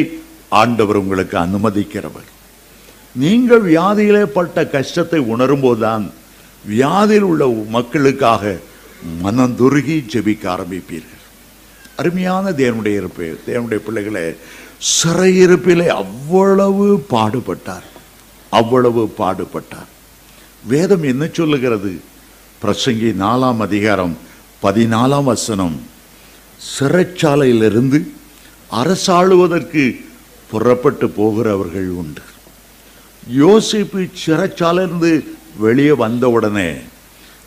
ஆண்டவர் 0.62 1.02
உங்களுக்கு 1.04 1.38
அனுமதிக்கிறவர். 1.38 2.30
நீங்கள் 3.24 3.64
வியாதியிலே 3.72 4.24
பட்ட 4.38 4.66
கஷ்டத்தை 4.76 5.20
உணரும்போதுதான் 5.20 6.06
வியாதியில் 6.70 7.28
உள்ள 7.32 7.46
மக்களுக்காக 7.48 8.60
மனந்துருகி 9.24 9.98
ஜெபிக்க 10.14 10.44
ஆரம்பிப்பீர்கள். 10.56 11.22
அருமையான 11.96 12.52
தேவனுடைய 12.52 12.96
இருப்பு 13.02 13.38
தேவனுடைய 13.48 13.80
பிள்ளைகளை 13.88 14.36
சிறையிருப்பிலே 14.92 15.88
அவ்வளவு 15.88 16.88
பாடுபட்டார். 17.10 17.88
அவ்வளவு 18.50 19.14
பாடுபட்டார். 19.18 19.90
வேதம் 20.68 21.04
என்ன 21.04 21.24
சொல்லுகிறது? 21.34 21.92
பிரசங்கி 22.64 23.10
நாலாம் 23.24 23.62
அதிகாரம் 23.68 24.18
பதினாலாம் 24.64 25.24
வசனம் 25.24 25.82
சிறைச்சாலையிலிருந்து 26.72 28.00
அரசாளுவதற்கு 28.80 29.84
புறப்பட்டு 30.52 31.08
போகிறவர்கள் 31.18 31.90
உண்டு. 32.02 32.24
யோசிப்பு 33.42 34.02
சிறைச்சாலிருந்து 34.24 35.12
வெளியே 35.66 35.94
வந்தவுடனே 36.04 36.70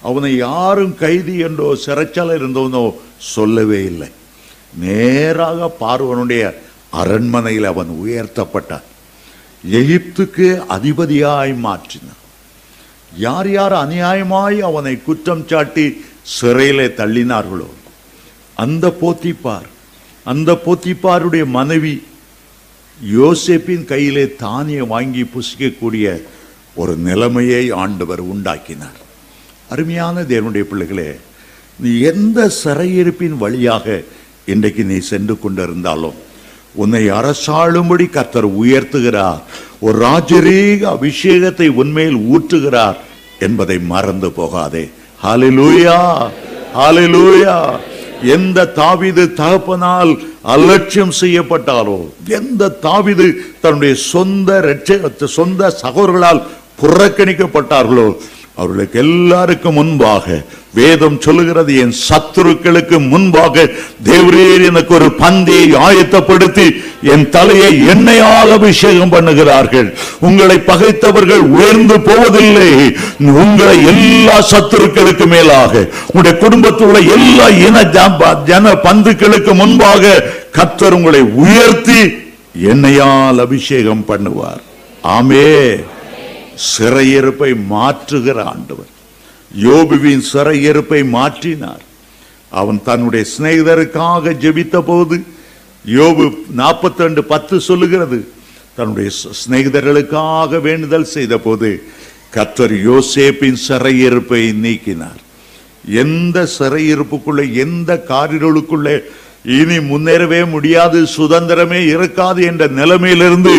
அவனை 0.09 0.31
யாரும் 0.37 0.95
கைதி 1.05 1.35
என்றோ 1.47 1.69
சிறைச்சாலை 1.85 2.35
இருந்தவனோ 2.41 2.85
சொல்லவே 3.35 3.81
இல்லை. 3.85 4.11
நேராக 4.85 5.69
பார்வனுடைய 5.81 6.43
அரண்மனையில் 7.01 7.69
அவன் 7.73 7.91
உயர்த்தப்பட்டான். 8.03 8.87
எகிப்துக்கு 9.79 10.49
அதிபதியாய் 10.77 11.55
மாற்றினான். 11.67 12.23
யார் 13.25 13.49
யார் 13.51 13.75
அநியாயமாய் 13.85 14.59
அவனை 14.71 14.95
குற்றம் 15.07 15.45
சாட்டி 15.51 15.87
சிறையிலே 16.37 16.87
தள்ளினார்களோ 17.01 17.69
அந்த 18.65 18.87
போத்திப்பார் 19.01 19.69
அந்த 20.31 20.51
போத்திப்பாருடைய 20.65 21.45
மனைவி 21.59 21.95
யோசேப்பின் 22.99 23.85
கையிலே 23.85 24.25
தானிய 24.45 24.85
வாங்கி 24.93 25.25
புசிக்கக்கூடிய 25.35 26.07
ஒரு 26.81 26.93
நிலைமையை 27.09 27.65
ஆண்டவர் 27.83 28.23
உண்டாக்கினார். 28.33 28.99
அருமையான 29.73 30.23
தேவனுடைய 30.33 30.65
பிள்ளைகளே 30.71 31.11
நீ 31.83 31.91
எந்த 32.11 32.39
சிறையிருப்பின் 32.63 33.37
வழியாக 33.43 33.87
இன்றைக்கு 34.53 34.83
நீ 34.91 34.99
சென்று 35.11 35.35
கொண்டிருந்தாலும் 35.43 36.19
உன்னை 36.83 37.03
அரசாளும்படி 37.19 38.07
கர்த்தர் 38.11 38.49
உயர்த்துகிறார் 38.63 39.43
ஒரு 39.87 39.97
ராஜரீக 40.07 40.83
அபிஷேகத்தை 40.97 41.69
உண்மையில் 41.81 42.21
ஊற்றுகிறார் 42.33 42.99
என்பதை 43.47 43.79
மறந்து 43.93 44.31
போகாதே. 44.39 44.85
ஹாலிலூயா 45.23 45.99
ஹாலிலூயா 46.79 47.57
எந்த 48.23 48.65
தாவீது 48.65 49.33
தகப்பனால் 49.35 50.13
அலட்சியம் 50.45 51.15
செய்யப்பட்டாரோ 51.21 51.99
எந்த 52.27 52.69
தாவிது 52.83 53.27
தன்னுடைய 53.61 53.95
சொந்த 53.95 54.77
சொந்த 55.27 55.71
சகோதரர்களால் 55.71 56.43
புறக்கணிக்கப்பட்டார்களோ 56.83 58.17
அவர்களுக்கு 58.61 58.99
எல்லாருக்கும் 59.07 59.77
முன்பாக 59.79 60.27
வேதம் 60.79 61.19
சொல்லுகிறது 61.25 61.73
என் 61.83 61.95
சத்துருக்களுக்கு 62.07 62.97
முன்பாக 63.13 63.65
தேவரீர் 64.09 64.65
எனக்கு 64.71 64.93
ஒரு 64.99 65.09
பந்தியை 65.23 65.67
ஆயத்தப்படுத்தி 65.87 66.67
என் 67.13 67.27
தலையை 67.35 67.71
எண்ணெயாக 67.93 68.55
அபிஷேகம் 68.59 69.13
பண்ணுகிறார்கள். 69.15 69.89
உங்களை 70.29 70.57
பகைத்தவர்கள் 70.71 71.43
உயர்ந்து 71.57 71.97
போவதில்லை. 72.09 72.71
உங்களை 73.43 73.77
எல்லா 73.93 74.37
சத்துருக்களுக்கு 74.53 75.27
மேலாக 75.35 75.73
உங்களுடைய 76.07 76.35
குடும்பத்தில் 76.45 76.87
உள்ள 76.89 77.01
எல்லா 77.17 77.49
இன 77.67 77.83
ஜன 78.49 78.75
பந்துக்களுக்கு 78.87 79.55
முன்பாக 79.63 80.23
கத்தர் 80.59 80.97
உங்களை 80.99 81.23
உயர்த்தி 81.45 82.01
எண்ணெயால் 82.73 83.43
அபிஷேகம் 83.47 84.07
பண்ணுவார். 84.11 84.63
ஆமே 85.19 85.45
சிறையிருப்பை 86.71 87.51
மாற்றுகிற 87.73 88.39
ஆண்டவர். 88.53 88.93
யோபுவின் 89.67 90.25
சிறையிருப்பை 90.33 91.01
மாற்றினார். 91.17 91.85
அவன் 92.61 92.81
தன்னுடைய 92.89 93.25
சிநேகிதருக்காக 93.33 94.35
ஜெபித்த 94.45 94.77
போது 94.91 95.17
யோபு 95.85 96.25
42 96.61 97.23
பத்து 97.33 97.57
சொல்லுகிறது. 97.69 98.19
தன்னுடைய 98.77 99.11
சிநேகிதர்களுக்காக 99.43 100.61
வேண்டுதல் 100.69 101.13
செய்த 101.17 101.35
போது 101.39 101.69
கத்தர் 102.37 102.75
யோசேப்பின் 102.89 103.59
சிறையிருப்பை 103.69 104.43
நீக்கினார். 104.65 105.21
எந்த 106.03 106.49
சிறையிருப்புக்குள்ளே 106.59 107.45
எந்த 107.65 107.91
காரிருளுக்குள்ளே 108.09 108.97
இனி 109.59 109.79
முன்னேறவே 109.91 110.41
முடியாது 110.55 110.99
சுதந்திரமே 111.17 111.81
இருக்காது 111.95 112.41
என்ற 112.51 112.67
நிலைமையிலிருந்து 112.79 113.53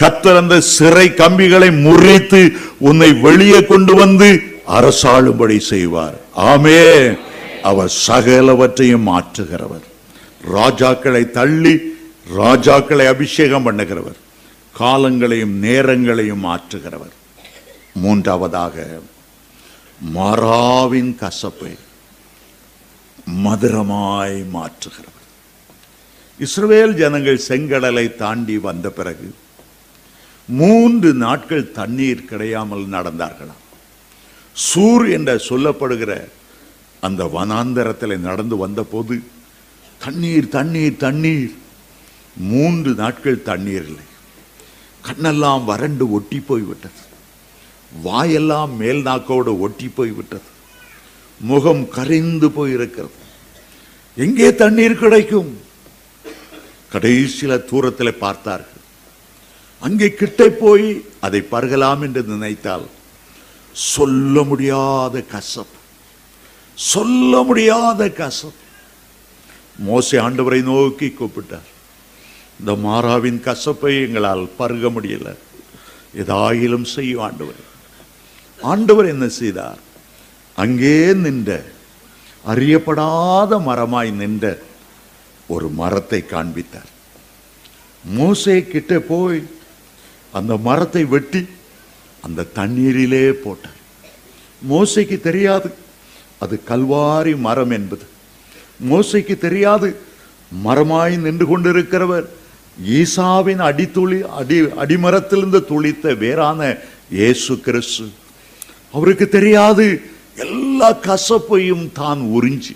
கத்தர் 0.00 0.36
அந்த 0.36 0.60
சிறை 0.60 1.14
கம்பிகளை 1.14 1.70
முறித்து 1.70 2.40
உன்னை 2.78 3.12
வெளியே 3.12 3.60
கொண்டு 3.64 3.94
வந்து 3.94 4.28
அரசாளும்படி 4.78 5.58
செய்வார். 5.72 6.16
ஆமே 6.36 6.80
அவர் 7.62 7.92
சகலவற்றையும் 8.06 9.06
மாற்றுகிறவர். 9.10 9.86
ராஜாக்களை 10.52 11.30
தள்ளி 11.30 11.74
ராஜாக்களை 12.36 13.06
அபிஷேகம் 13.06 13.66
பண்ணுகிறவர். 13.66 14.18
காலங்களையும் 14.80 15.54
நேரங்களையும் 15.62 16.44
மாற்றுகிறவர். 16.48 17.14
மூன்றாவதாக 17.94 18.76
மராவின் 20.14 21.12
கசப்பை 21.22 21.72
மதுரமாய் 23.44 24.38
மாற்றுகிறவர். 24.56 25.26
இஸ்ரவேல் 26.46 26.94
ஜனங்கள் 27.02 27.46
செங்கடலை 27.48 28.16
தாண்டி 28.16 28.58
வந்த 28.58 28.88
பிறகு 28.90 29.34
மூன்று 30.48 31.14
நாட்கள் 31.14 31.70
தண்ணீர் 31.70 32.24
கிடையாமல் 32.24 32.86
நடந்தார்களாம். 32.86 33.64
சூர் 34.52 35.10
என்ற 35.10 35.34
சொல்லப்படுகிற 35.34 36.28
அந்த 37.00 37.24
வனாந்தரத்தில் 37.24 38.18
நடந்து 38.18 38.56
வந்தபோது 38.56 39.22
தண்ணீர் 40.04 40.48
தண்ணீர் 40.48 40.96
தண்ணீர் 40.96 41.54
மூன்று 42.36 42.94
நாட்கள் 42.94 43.42
தண்ணீர் 43.42 43.86
இல்லை. 43.86 44.06
கண்ணெல்லாம் 45.06 45.64
வறண்டு 45.64 46.10
ஒட்டி 46.10 46.40
போய்விட்டது. 46.40 47.00
வாயெல்லாம் 48.02 48.76
மேல் 48.76 49.02
நாக்கோடு 49.02 49.58
ஒட்டி 49.58 49.88
போய்விட்டது. 49.88 50.48
முகம் 51.40 51.88
கரைந்து 51.88 52.48
போயிருக்கிறது. 52.48 53.18
எங்கே 54.16 54.54
தண்ணீர் 54.54 54.98
கிடைக்கும்? 54.98 55.58
கடைசியில 56.92 57.64
தூரத்தில் 57.64 58.14
பார்த்தார்கள். 58.14 58.77
அங்கே 59.80 60.12
கிட்ட 60.12 60.48
போய் 60.48 61.04
அதை 61.20 61.40
பருகலாம் 61.50 62.02
என்று 62.02 62.22
நினைத்தால் 62.22 62.86
சொல்ல 63.72 64.42
முடியாத 64.42 65.24
கசப் 65.32 65.74
சொல்ல 66.74 67.42
முடியாத 67.42 68.08
கசப் 68.08 68.58
மோசை 69.86 70.16
ஆண்டவரை 70.26 70.62
நோக்கி 70.62 71.14
கூப்பிட்டார். 71.20 71.68
இந்த 72.60 72.72
மாறாவின் 72.72 73.40
கசப்பை 73.48 74.06
எங்களால் 74.06 74.48
பருக 74.56 74.88
முடியல. 74.88 75.36
ஏதாயிலும் 76.16 76.82
செய்யும் 76.82 77.20
ஆண்டவர். 77.20 77.60
ஆண்டவர் 78.62 79.06
என்ன 79.06 79.28
செய்தார்? 79.28 79.78
அங்கே 80.54 81.12
நின்ற 81.12 81.50
அறியப்படாத 82.46 83.60
மரமாய் 83.68 84.10
நின்ற 84.12 84.58
ஒரு 85.48 85.68
மரத்தை 85.68 86.26
காண்பித்தார். 86.26 86.90
மோசை 88.16 88.68
கிட்ட 88.68 88.98
போய் 88.98 89.46
அந்த 90.32 90.52
மரத்தை 90.66 91.02
வெட்டி 91.14 91.42
அந்த 92.26 92.46
தண்ணீரிலே 92.58 93.24
போட்டார். 93.44 93.78
மோசைக்கு 94.70 95.16
தெரியாது 95.28 95.68
அது 96.44 96.54
கல்வாரி 96.70 97.32
மரம் 97.46 97.72
என்பது. 97.78 98.04
மோசைக்கு 98.90 99.34
தெரியாது 99.46 99.88
மரமாய் 100.66 101.14
நின்று 101.24 101.46
கொண்டிருக்கிறவர் 101.46 102.26
ஈசாவின் 102.98 103.62
அடித்துளி 103.68 104.18
அடி 104.40 104.58
அடிமரத்திலிருந்து 104.82 105.60
துளித்த 105.70 106.14
வேறான 106.22 106.60
இயேசு 107.18 107.52
கிறிஸ்து. 107.66 108.06
அவருக்கு 108.96 109.26
தெரியாது 109.28 109.86
எல்லா 110.44 110.90
கசப்பையும் 111.08 111.86
தான் 112.00 112.20
உறிஞ்சி 112.36 112.74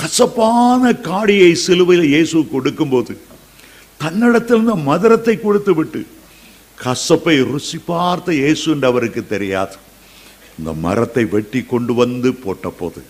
கசப்பான 0.00 0.92
காடியை 1.08 1.52
சிலுவையில் 1.64 2.10
இயேசு 2.12 2.38
கொடுக்கும்போது 2.54 3.12
தன்னிடத்திலிருந்த 4.02 4.74
மதுரத்தை 4.88 5.34
கொடுத்து 5.38 5.72
விட்டு 5.78 6.00
கசப்பை 6.84 7.36
ருசி 7.50 7.78
பார்த்த 7.90 8.28
இயேசு 8.40 8.66
என்று 8.74 8.86
அவருக்கு 8.90 9.22
தெரியாது. 9.34 9.76
இந்த 10.58 10.70
மரத்தை 10.84 11.24
வெட்டி 11.34 11.60
கொண்டு 11.72 11.92
வந்து 12.00 12.30
போட்ட 12.44 12.68
போது 12.80 13.00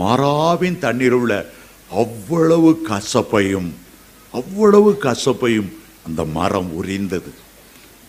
மராவின் 0.00 0.78
தண்ணீர் 0.84 1.16
உள்ள 1.18 1.32
அவ்வளவு 2.02 2.70
கசப்பையும் 2.90 3.68
அவ்வளவு 4.34 4.90
கசப்பையும் 5.06 5.70
அந்த 6.06 6.20
மரம் 6.38 6.70
உரிந்தது. 6.78 7.32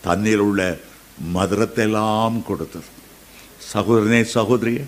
தண்ணீர் 0.07 0.43
உள்ள 0.47 0.61
மதுரத்தெல்லாம் 1.35 2.37
கொடுத்தது. 2.49 2.89
சகோதரனே 3.73 4.21
சகோதரியே 4.37 4.83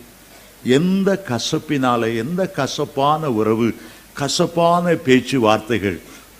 எந்த 0.78 1.10
கசப்பினால 1.30 2.02
எந்த 2.24 2.42
கசப்பான 2.60 3.30
உறவு 3.40 3.68
கசப்பான 4.20 4.94
பேச்சுவார்த்தைகள் 5.06 6.00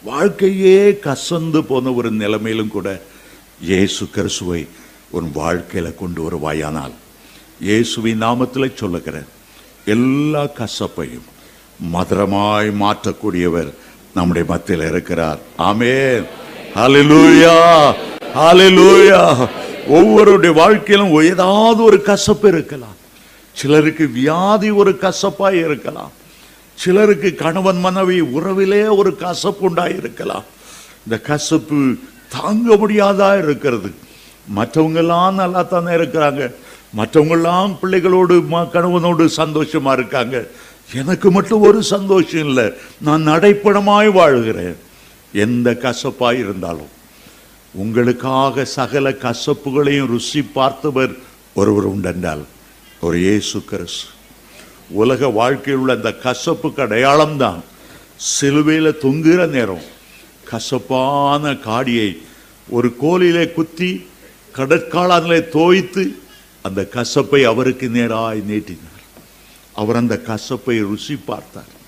வாழ்க்கையே 0.10 0.78
கசந்து 1.08 1.60
போன 1.70 1.92
ஒரு 2.00 2.10
நிலைமையிலும் 2.22 2.74
கூட 2.76 2.90
இயேசு 3.62 4.10
கிறிஸ்துவை 4.10 4.68
உன் 5.10 5.32
வாழ்க்கையில் 5.34 5.96
கொண்டு 5.96 6.30
வருவாயானால் 6.30 6.92
இயேசுவின் 7.60 8.22
நாமத்தில் 8.22 8.74
சொல்லுகிறேன் 8.74 9.30
எல்லா 9.86 10.44
கசப்பையும் 10.44 11.28
மதுரமாய் 11.94 12.70
மாற்றக்கூடியவர் 12.80 13.74
நம்முடைய 14.16 14.48
மத்தியில் 14.48 14.88
இருக்கிறார். 14.88 15.40
ஆமே 15.58 16.24
ஹalleluya. 16.76 17.56
ஹalleluya. 18.36 19.50
ஒவ்வொருடைய 19.90 20.54
வாழ்க்கையிலும் 20.54 21.24
ஏதாவது 21.24 21.84
ஒரு 21.84 22.02
கசப்பு 22.02 22.48
இருக்கலாம். 22.48 22.98
சிலருக்கு 23.54 24.08
வியாதி 24.08 24.70
ஒரு 24.70 24.98
கசப்பாக 24.98 25.56
இருக்கலாம். 25.56 26.12
சிலருக்கு 26.76 27.36
கணவன் 27.36 27.80
மனைவி 27.80 28.22
உறவிலே 28.22 28.96
ஒரு 28.96 29.16
கசப்பு 29.16 29.70
உண்டாயிருக்கலாம். 29.70 30.44
இந்த 31.04 31.20
கசப்பு 31.22 31.96
தாங்க 32.32 32.76
முடியாதா 32.76 33.38
இருக்கிறது. 33.44 33.92
மற்றவங்கெல்லாம் 34.56 35.34
நல்லா 35.34 35.62
தானே 35.62 35.92
இருக்கிறாங்க. 35.92 36.54
மற்றவங்கெல்லாம் 36.98 37.78
பிள்ளைகளோடு 37.80 38.40
கணவனோடு 38.74 39.26
சந்தோஷமாக 39.26 40.00
இருக்காங்க. 40.00 40.48
எனக்கு 40.94 41.32
மட்டும் 41.32 41.62
ஒரு 41.62 41.84
சந்தோஷம் 41.84 42.48
இல்லை. 42.48 42.74
நான் 42.98 43.28
நடைப்பணமாய் 43.28 44.12
வாழ்கிறேன். 44.12 44.76
எந்த 45.34 45.74
கசப்பாக 45.76 46.36
இருந்தாலும். 46.36 47.00
உங்களுக்காக 47.74 48.66
சகல 48.66 49.10
கசப்புகளையும் 49.10 50.06
ருசி 50.06 50.42
பார்த்தவர் 50.42 51.12
ஒருவர் 51.54 51.90
உண்டென்றால் 51.90 52.44
ஒரு 53.02 53.18
இயேசு 53.20 53.64
கிறிஸ்து. 53.64 54.08
உலக 54.90 55.28
வாழ்க்கையில் 55.28 55.82
உள்ள 55.82 55.94
அந்த 55.94 56.14
கசப்புக்கு 56.24 56.82
அடையாளம்தான். 56.82 57.60
சிலுவையில் 58.16 59.00
தொங்குகிற 59.02 59.48
நேரம். 59.48 60.00
கசப்பான 60.52 61.52
காடியை 61.52 62.18
ஒரு 62.70 62.96
கோலிலே 63.02 63.54
குத்தி 63.54 64.06
கடற்காலனிலே 64.56 65.50
தோய்த்து 65.50 66.16
அந்த 66.62 66.88
கசப்பை 66.94 67.44
அவருக்கு 67.44 67.88
நேராய் 67.88 68.44
நீட்டினார். 68.44 69.02
அவர் 69.74 69.96
அந்த 69.96 70.22
கசப்பை 70.28 70.80
ருசி 70.80 71.16
பார்த்தார். 71.16 71.80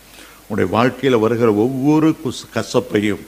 உன்னுடைய 0.48 0.78
வாழ்க்கையில் 0.78 1.20
வருகிற 1.20 1.54
ஒவ்வொரு 1.54 2.16
குஸ்- 2.26 2.44
கசப்பையும் 2.54 3.20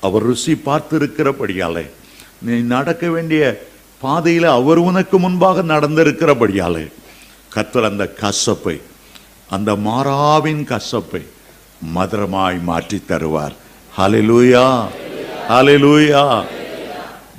அவர் 0.00 0.22
ருசி 0.22 0.52
பார்த்திருக்கிறபடியாலே 0.52 1.90
நீ 2.42 2.52
நடக்க 2.52 3.10
வேண்டிய 3.10 3.66
பாதையில் 4.00 4.44
அவர் 4.44 4.76
உனக்கு 4.76 5.18
முன்பாக 5.18 5.62
நடந்திருக்கிறபடியாலே 5.62 6.92
கத்தர் 7.54 7.84
அந்த 7.84 8.14
கசப்பை 8.20 8.80
அந்த 9.50 9.72
மாறாவின் 9.72 10.64
கசப்பை 10.64 11.26
மதுரமாய் 11.94 12.62
மாற்றி 12.62 13.02
தருவார். 13.08 13.54
ஹalleluya 14.00 14.66
ஹalleluya. 15.48 16.22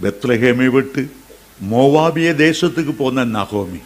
பெத்லஹேமை 0.01 0.68
விட்டு 0.76 1.01
மோவாபிய 1.72 2.30
தேசத்துக்கு 2.43 2.93
போன 2.97 3.26
நகோமி. 3.26 3.82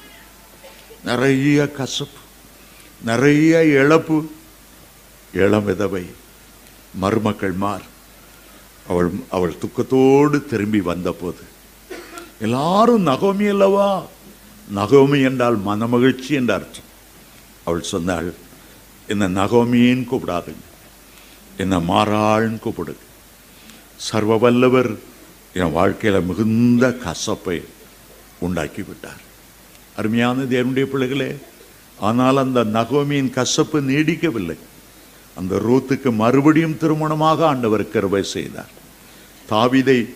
நிறைய 1.04 1.68
கசப்பு 1.78 2.22
நிறைய 3.04 3.64
இழப்பு 3.66 4.18
இளம் 5.34 5.66
விதவை 5.66 6.04
மருமக்கள் 7.04 7.56
மார். 7.64 7.86
அவள் 8.90 9.10
அவள் 9.30 9.60
துக்கத்தோடு 9.64 10.46
திரும்பி 10.46 10.82
வந்தபோது 10.82 11.44
எல்லாரும் 12.40 13.08
நகோமி 13.08 13.50
அல்லவா? 13.56 13.90
நகோமி 14.76 15.24
என்றால் 15.24 15.60
மனமகிழ்ச்சி 15.66 16.30
என்ற 16.30 16.54
அர்த்தம். 16.54 16.90
அவள் 17.64 17.90
சொன்னாள் 17.96 18.34
என்ன 19.08 19.34
நகோமின்னு 19.42 20.08
கூப்பிடாதுங்க. 20.12 20.66
என்ன 21.58 21.80
மாறாள்னு 21.80 22.60
கூப்பிடு 22.60 22.96
சர்வ 23.96 24.38
வல்லவர் 24.38 25.00
என் 25.54 25.72
வாழ்க்கையில் 25.72 26.22
மிகுந்த 26.22 26.98
கசப்பை 27.04 27.64
உண்டாக்கி 28.40 28.84
விட்டார். 28.84 29.22
அருமையான 29.96 30.42
தேவனுடைய 30.42 30.84
பிள்ளைகளே 30.84 31.38
ஆனால் 32.00 32.38
அந்த 32.38 32.64
நகோமியின் 32.64 33.30
கசப்பு 33.30 33.82
நீடிக்கவில்லை. 33.82 34.58
அந்த 35.36 35.60
ரூத்துக்கு 35.60 36.12
மறுபடியும் 36.12 36.78
திருமணமாக 36.82 37.46
ஆண்டவர் 37.46 37.90
கருவை 37.90 38.24
செய்தார். 38.24 38.70
தாவிதை 39.50 40.10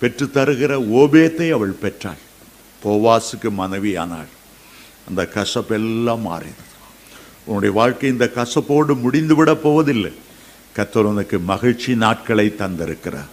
பெற்று 0.00 0.26
தருகிற 0.26 0.72
ஓபேத்தை 0.92 1.50
அவள் 1.50 1.70
பெற்றாள். 1.70 2.20
போவாசுக்கு 2.84 3.50
மனைவியானாள். 3.58 4.30
அந்த 5.08 5.28
கசப்பெல்லாம் 5.34 6.20
மாறியது. 6.20 6.64
உன்னுடைய 7.44 7.74
வாழ்க்கை 7.74 8.10
இந்த 8.10 8.30
கசப்போடு 8.34 8.94
முடிந்துவிடப் 8.94 9.62
போவதில்லை. 9.62 10.12
கத்தர் 10.76 11.08
உனக்கு 11.12 11.38
மகிழ்ச்சி 11.38 11.96
நாட்களை 11.96 12.54
தந்திருக்கிறார். 12.58 13.30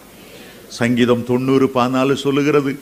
சங்கீதம் 0.67 1.25
தொண்ணூறு 1.25 1.71
பதினாலு 1.75 2.15
சொல்லுகிறது 2.15 2.79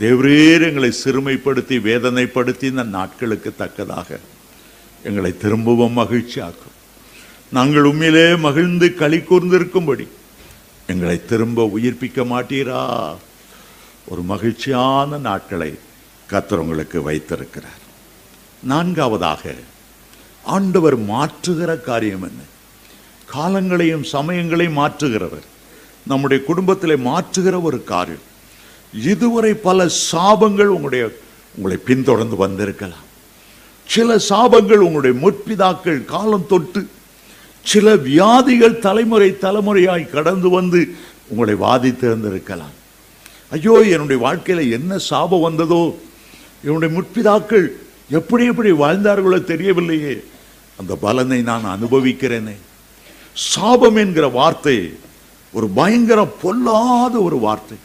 தேவரீர் 0.00 0.62
எங்களை 0.62 0.94
சிறுமைப்படுத்தி 1.04 1.78
வேதனைப்படுத்தி 1.78 2.62
இந்த 2.62 2.82
நாட்களுக்கு 2.82 3.54
தக்கதாக. 3.56 4.18
எங்களை 5.04 5.36
திரும்பவும் 5.36 5.96
மகிழ்ச்சியாக்கும். 5.96 6.76
நாங்கள் 7.50 7.82
உண்மையிலே 7.82 8.36
மகிழ்ந்து 8.36 8.94
களி 8.94 9.16
கூர்ந்திருக்கும்படி 9.16 10.08
எங்களை 10.86 11.26
திரும்ப 11.26 11.70
உயிர்ப்பிக்க 11.76 12.24
மாட்டீரா. 12.24 13.16
ஒரு 14.06 14.22
மகிழ்ச்சியான 14.22 15.18
நாட்களை 15.18 15.78
கர்த்தர் 16.26 16.58
உங்களுக்கு 16.58 17.02
வைத்திருக்கிறார். 17.02 17.80
நான்காவதாக 18.62 19.54
ஆண்டவர் 20.44 20.98
மாற்றுகிற 21.00 21.80
காரியம் 21.80 22.22
என்ன? 22.22 22.49
காலங்களையும் 23.34 24.04
சமயங்களையும் 24.12 24.78
மாற்றுகிறவர். 24.78 25.46
நம்முடைய 26.06 26.44
குடும்பத்தில் 26.44 27.04
மாற்றுகிற 27.06 27.62
ஒரு 27.62 27.84
காரியம். 27.84 28.26
இதுவரை 28.94 29.54
பல 29.54 29.86
சாபங்கள் 30.12 30.72
உங்களுடைய 30.76 31.12
உங்களை 31.56 31.76
பின்தொடர்ந்து 31.84 32.36
வந்திருக்கலாம். 32.36 33.06
சில 33.86 34.16
சாபங்கள் 34.28 34.84
உங்களுடைய 34.86 35.14
முற்பிதாக்கள் 35.22 36.04
காலம் 36.04 36.46
தொட்டு 36.46 36.88
சில 37.62 37.96
வியாதிகள் 37.96 38.78
தலைமுறை 38.78 39.36
தலைமுறையாய் 39.40 40.10
கடந்து 40.10 40.48
வந்து 40.48 40.94
உங்களை 41.28 41.54
வாதித்து 41.54 42.06
இருந்திருக்கலாம். 42.10 42.76
ஐயோ 43.50 43.80
என்னுடைய 43.80 44.22
வாழ்க்கையில் 44.22 44.72
என்ன 44.72 44.98
சாபம் 44.98 45.40
வந்ததோ? 45.40 45.98
என்னுடைய 46.64 46.90
முற்பிதாக்கள் 46.96 47.66
எப்படி 48.10 48.44
எப்படி 48.44 48.70
வாழ்ந்தார்களோ 48.70 49.38
தெரியவில்லையே. 49.52 50.24
அந்த 50.76 50.96
பலனை 50.96 51.42
நான் 51.42 51.78
அனுபவிக்கிறேனே. 51.78 52.56
சாபம் 53.36 53.96
என்கிற 53.96 54.26
வார்த்தை 54.28 54.76
ஒரு 55.52 55.66
பயங்கர 55.78 56.20
பொல்லாத 56.42 57.14
ஒரு 57.26 57.38
வார்த்தை. 57.38 57.78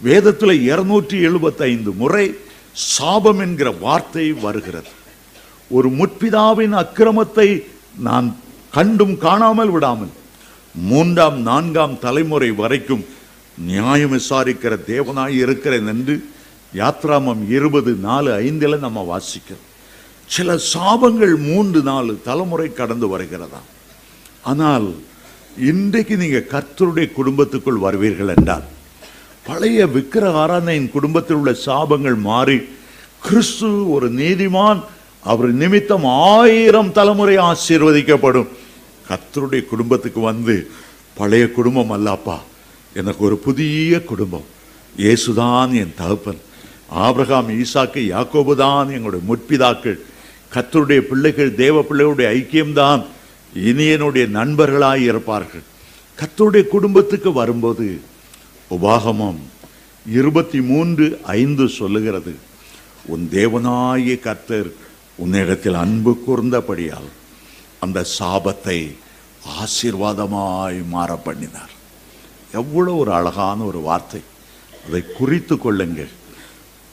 வேதத்தில் 0.00 0.62
இருநூற்றி 0.70 1.16
எழுபத்தைந்து 1.28 1.90
முறை 2.02 2.26
சாபம் 2.92 3.40
என்கிற 3.44 3.68
வார்த்தை 3.84 4.26
வருகிறது. 4.44 4.90
ஒரு 5.70 5.88
முற்பிதாவின் 5.98 6.74
அக்கிரமத்தை 6.82 7.48
நான் 8.06 8.28
கண்டும் 8.76 9.16
காணாமல் 9.18 9.70
விடாமல் 9.70 10.12
மூன்றாம் 10.74 11.38
நான்காம் 11.40 11.98
தலைமுறை 11.98 12.50
வரைக்கும் 12.62 13.04
நியாயம் 13.58 14.14
விசாரிக்கிற 14.16 14.72
தேவனாய் 14.92 15.36
இருக்கிறேன் 15.44 15.88
என்று 15.92 16.14
யாத்ராமம் 16.72 17.42
இருபது 17.56 17.92
நாலு 18.08 18.30
ஐந்தில் 18.46 18.84
நம்ம 18.84 19.04
வாசிக்கிறோம். 19.12 19.64
சில 20.28 20.58
சாபங்கள் 20.72 21.34
மூன்று 21.48 21.80
நாலு 21.82 22.12
தலைமுறை 22.28 22.68
கடந்து 22.72 23.08
வருகிறதா 23.14 23.62
ஆனால் 24.50 24.88
இன்றைக்கு 25.70 26.14
நீங்கள் 26.22 26.50
கர்த்தருடைய 26.54 27.06
குடும்பத்துக்குள் 27.18 27.84
வருவீர்கள் 27.86 28.32
என்றால் 28.34 28.66
பழைய 29.46 29.80
விக்கிர 29.94 30.24
ஆராதனையின் 30.42 30.92
குடும்பத்தில் 30.96 31.38
உள்ள 31.40 31.52
சாபங்கள் 31.66 32.18
மாறி 32.28 32.58
கிறிஸ்து 33.26 33.68
ஒரு 33.94 34.06
நீதிமான் 34.20 34.80
அவர் 35.32 35.52
நிமித்தம் 35.62 36.06
ஆயிரம் 36.32 36.90
தலைமுறை 36.96 37.36
ஆசீர்வதிக்கப்படும். 37.50 38.50
கர்த்தருடைய 39.08 39.62
குடும்பத்துக்கு 39.72 40.20
வந்து 40.30 40.54
பழைய 41.18 41.44
குடும்பம் 41.56 41.92
அல்லப்பா 41.96 42.36
எனக்கு 43.00 43.22
ஒரு 43.28 43.36
புதிய 43.46 44.02
குடும்பம். 44.10 44.46
இயேசுதான் 45.02 45.72
என் 45.82 45.96
தகப்பன். 46.00 46.40
ஆபிரகாம் 47.04 47.48
ஈசாக்கு 47.60 48.00
யாக்கோபு 48.14 48.54
தான் 48.64 48.92
எங்களுடைய 48.96 49.22
முற்பிதாக்கள். 49.30 49.98
கத்தருடைய 50.54 51.00
பிள்ளைகள் 51.10 51.52
தேவ 51.62 51.84
பிள்ளைகளுடைய 51.88 52.28
ஐக்கியம்தான். 52.38 53.02
இனியனுடைய 53.56 54.26
நண்பர்களாய் 54.26 55.02
இருப்பார்கள். 55.02 55.62
கத்தருடைய 56.18 56.68
குடும்பத்துக்கு 56.68 57.32
வரும்போது 57.32 58.00
உபாகமம் 58.70 59.38
இருபத்தி 60.06 60.60
மூன்று 60.60 61.20
ஐந்து 61.22 61.68
சொல்லுகிறது. 61.68 62.34
உன் 63.06 63.28
தேவனாய 63.32 64.20
கர்த்தர் 64.20 64.72
உன்னிடத்தில் 65.16 65.74
அன்பு 65.74 66.22
கூர்ந்தபடியால் 66.26 67.10
அந்த 67.80 68.06
சாபத்தை 68.18 68.96
ஆசீர்வாதமாய் 69.60 70.88
மாற 70.88 71.16
பண்ணினார். 71.16 71.70
எவ்வளோ 72.52 72.92
ஒரு 72.92 73.12
அழகான 73.12 73.62
ஒரு 73.62 73.78
வார்த்தை. 73.78 74.20
அதை 74.86 75.02
குறித்து 75.18 75.58
கொள்ளுங்கள். 75.58 76.10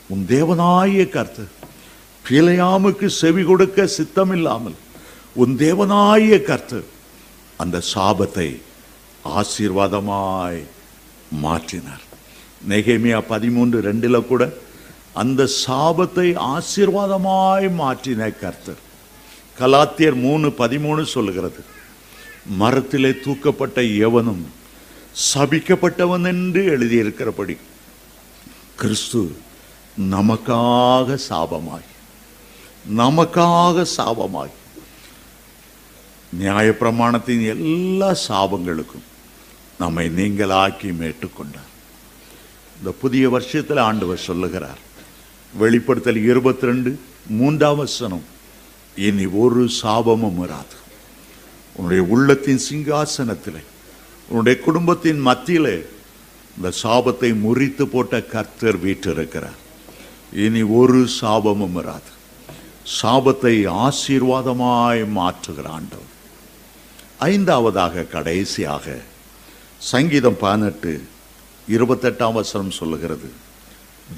உன் 0.09 0.25
தேவனாய 0.29 1.09
கர்த்தர் 1.09 1.51
பிழையாமுக்கு 2.29 3.05
செவி 3.05 3.43
கொடுக்க 3.43 3.87
சித்தமில்லாமல் 3.87 4.75
உன் 5.35 5.53
தேவனாய 5.57 6.35
கர்த்து 6.49 6.79
அந்த 7.61 7.77
சாபத்தை 7.93 8.47
ஆசீர்வாதமாய் 9.39 10.61
மாற்றினார். 11.43 12.03
நெகேமியா 12.69 13.19
பதிமூன்று 13.33 13.77
ரெண்டில் 13.87 14.27
கூட 14.31 14.43
அந்த 15.21 15.41
சாபத்தை 15.65 16.27
ஆசீர்வாதமாய் 16.55 17.67
மாற்றின 17.81 18.21
கர்த்தர். 18.41 18.81
கலாத்தியர் 19.59 20.17
மூணு 20.25 20.47
பதிமூணு 20.61 21.01
சொல்லுகிறது 21.15 21.61
மரத்திலே 22.61 23.11
தூக்கப்பட்ட 23.25 23.77
எவனும் 24.07 24.43
சபிக்கப்பட்டவன் 25.33 26.25
என்று 26.31 26.61
எழுதியிருக்கிறபடி 26.75 27.55
கிறிஸ்து 28.81 29.21
நமக்காக 30.13 31.17
சாபமாய் 31.29 31.87
நமக்காக 33.01 33.85
சாபமாய் 33.97 34.53
நியாயப்பிரமாணத்தின் 36.39 37.43
எல்லா 37.53 38.09
சாபங்களுக்கும் 38.27 39.07
நம்மை 39.79 40.05
நீங்களாக்கி 40.19 40.89
மேட்டுக்கொண்டார். 41.01 41.71
இந்த 42.77 42.91
புதிய 43.01 43.29
வருஷத்தில் 43.29 43.81
ஆண்டவர் 43.87 44.27
சொல்லுகிறார். 44.29 44.81
வெளிப்படுத்தல் 45.53 46.21
இருபத்தி 46.29 46.65
ரெண்டு 46.65 46.91
மூன்றாம் 47.39 47.77
வசனம் 47.77 48.23
இனி 49.07 49.25
ஒரு 49.43 49.63
சாபமும் 49.81 50.39
வராது 50.43 50.77
உன்னுடைய 51.75 52.03
உள்ளத்தின் 52.15 52.61
சிங்காசனத்தில் 52.69 53.61
உன்னுடைய 54.29 54.55
குடும்பத்தின் 54.59 55.21
மத்தியில் 55.27 55.75
இந்த 56.57 56.71
சாபத்தை 56.83 57.29
முறித்து 57.45 57.85
போட்ட 57.87 58.21
கர்த்தர் 58.33 58.79
வீட்டிருக்கிறார் 58.85 59.59
இனி 60.45 60.61
ஒரு 60.79 61.01
சாபமும் 61.21 61.77
வராது 61.79 62.11
சாபத்தை 63.01 63.55
ஆசீர்வாதமாய் 63.85 65.03
மாற்றுகிற 65.17 65.67
ஆண்டவர். 65.77 66.12
ஐந்தாவதாக 67.19 68.03
கடைசியாக 68.03 68.97
சங்கீதம் 69.77 70.37
பதினெட்டு 70.39 71.01
இருபத்தெட்டாம் 71.69 72.33
வசனம் 72.33 72.71
சொல்லுகிறது. 72.71 73.29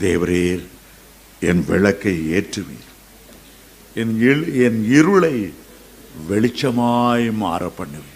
தேவரீர் 0.02 0.64
என் 1.40 1.66
விளக்கை 1.68 2.32
ஏற்றுவீர். 2.34 2.88
என் 3.96 4.20
இல்- 4.22 4.64
என் 4.64 4.86
இருளை 4.90 5.54
வெளிச்சமாய் 6.30 7.34
மாற 7.34 7.72
பண்ணுவீர் 7.78 8.14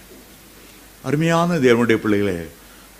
அருமையான 1.02 1.56
தேவனுடைய 1.56 1.96
பிள்ளைகளே 1.96 2.38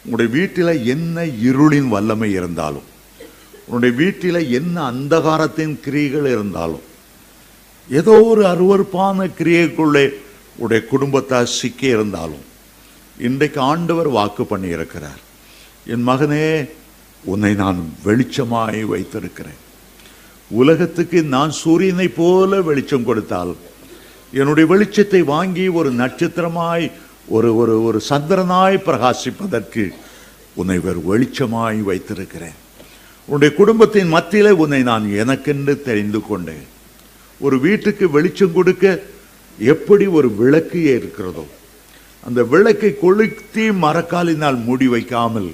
உங்களுடைய 0.06 0.40
வீட்டில் 0.40 0.86
என்ன 0.86 1.26
இருளின் 1.26 1.88
வல்லமை 1.88 2.32
இருந்தாலும் 2.32 2.84
உன்னுடைய 3.66 3.96
வீட்டில் 3.96 4.52
என்ன 4.52 4.92
அந்தகாரத்தின் 4.92 5.80
கிரியைகள் 5.80 6.26
இருந்தாலும் 6.26 6.82
ஏதோ 7.90 8.12
ஒரு 8.12 8.46
அருவருப்பான 8.46 9.30
கிரியைக்குள்ளே 9.38 10.10
உடைய 10.64 10.82
குடும்பத்தார் 10.92 11.56
சிக்கி 11.60 11.88
இருந்தாலும் 11.96 12.46
இன்றைக்கு 13.28 13.60
ஆண்டவர் 13.72 14.10
வாக்கு 14.18 14.44
பண்ணியிருக்கிறார். 14.44 15.22
என் 15.94 16.06
மகனே 16.08 16.46
உன்னை 17.32 17.54
நான் 17.64 17.80
வெளிச்சமாய் 18.06 18.82
வைத்திருக்கிறேன். 18.92 19.60
உலகத்துக்கு 20.62 21.20
நான் 21.36 21.52
சூரியனை 21.62 22.08
போல 22.20 22.62
வெளிச்சம் 22.70 23.08
கொடுத்தால் 23.10 23.52
என்னுடைய 24.40 24.66
வெளிச்சத்தை 24.74 25.22
வாங்கி 25.34 25.66
ஒரு 25.80 25.90
நட்சத்திரமாய் 26.02 26.86
ஒரு 27.36 27.50
ஒரு 27.62 27.76
ஒரு 27.88 28.00
சந்திரனாய் 28.10 28.78
பிரகாசிப்பதற்கு 28.88 29.84
உன்னை 30.60 30.78
ஒரு 30.90 31.02
வெளிச்சமாய் 31.10 31.80
வைத்திருக்கிறேன். 31.90 32.58
உன்னுடைய 33.28 33.52
குடும்பத்தின் 33.60 34.14
மத்தியிலே 34.16 34.52
உன்னை 34.64 34.82
நான் 34.92 35.06
எனக்கென்று 35.24 35.76
தெரிந்து 35.88 36.22
கொண்டேன். 36.30 36.66
ஒரு 37.46 37.58
வீட்டுக்கு 37.66 38.06
வெளிச்சம் 38.18 38.56
கொடுக்க 38.58 38.86
எப்படி 39.60 40.08
ஒரு 40.08 40.36
விளக்கு 40.36 40.82
இருக்கிறதோ 40.84 41.46
அந்த 42.26 42.44
விளக்கை 42.44 42.98
கொளுத்தி 43.02 43.70
மரக்காலினால் 43.70 44.64
மூடி 44.64 44.88
வைக்காமல் 44.88 45.50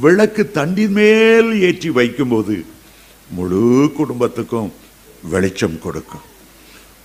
விளக்கு 0.00 0.50
தண்டின் 0.54 0.90
மேல் 0.90 1.60
ஏற்றி 1.60 1.90
வைக்கும்போது 1.90 2.64
முழு 3.30 3.92
குடும்பத்துக்கும் 3.96 4.72
வெளிச்சம் 5.30 5.78
கொடுக்கும். 5.82 6.26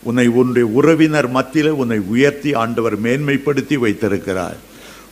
உன்னை 0.03 0.27
உன்னுடைய 0.27 0.67
உறவினர் 0.67 1.29
மத்தியில் 1.29 1.69
உன்னை 1.69 1.99
உயர்த்தி 1.99 2.53
ஆண்டவர் 2.53 3.01
மேன்மைப்படுத்தி 3.01 3.77
வைத்திருக்கிறார். 3.77 4.57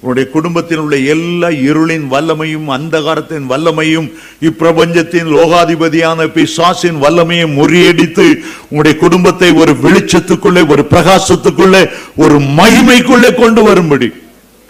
உன்னுடைய 0.03 0.25
குடும்பத்தில் 0.29 0.81
உள்ள 0.83 0.95
எல்லா 1.13 1.49
இருளின் 1.67 2.05
வல்லமையும் 2.13 2.67
அந்தகாரத்தின் 2.75 3.45
வல்லமையும் 3.51 4.07
இப்பிரபஞ்சத்தின் 4.47 5.29
லோகாதிபதியான 5.35 6.25
பிசாசின் 6.37 6.97
வல்லமையும் 7.03 7.53
முறியடித்து 7.59 8.25
உங்களுடைய 8.69 8.95
குடும்பத்தை 9.03 9.49
ஒரு 9.61 9.73
வெளிச்சத்துக்குள்ளே 9.85 10.63
ஒரு 10.73 10.83
பிரகாசத்துக்குள்ளே 10.93 11.81
ஒரு 12.23 12.37
மகிமைக்குள்ளே 12.59 13.29
கொண்டு 13.41 13.63
வரும்படி 13.63 14.09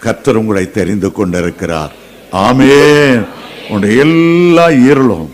கர்த்தர் 0.00 0.40
உங்களை 0.40 0.64
தெரிந்து 0.70 1.08
கொண்டிருக்கிறார். 1.12 1.92
ஆமே 2.46 2.72
உன்னுடைய 3.68 3.94
எல்லா 4.06 4.66
இருளும் 4.90 5.28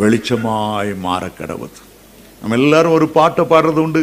வெளிச்சமாய் 0.00 0.92
மாற 1.06 1.22
கடவுது. 1.40 1.78
நம்ம 2.40 2.56
எல்லாரும் 2.62 2.96
ஒரு 2.98 3.08
பாட்டை 3.18 3.44
பாடுறது 3.50 3.80
உண்டு. 3.86 4.02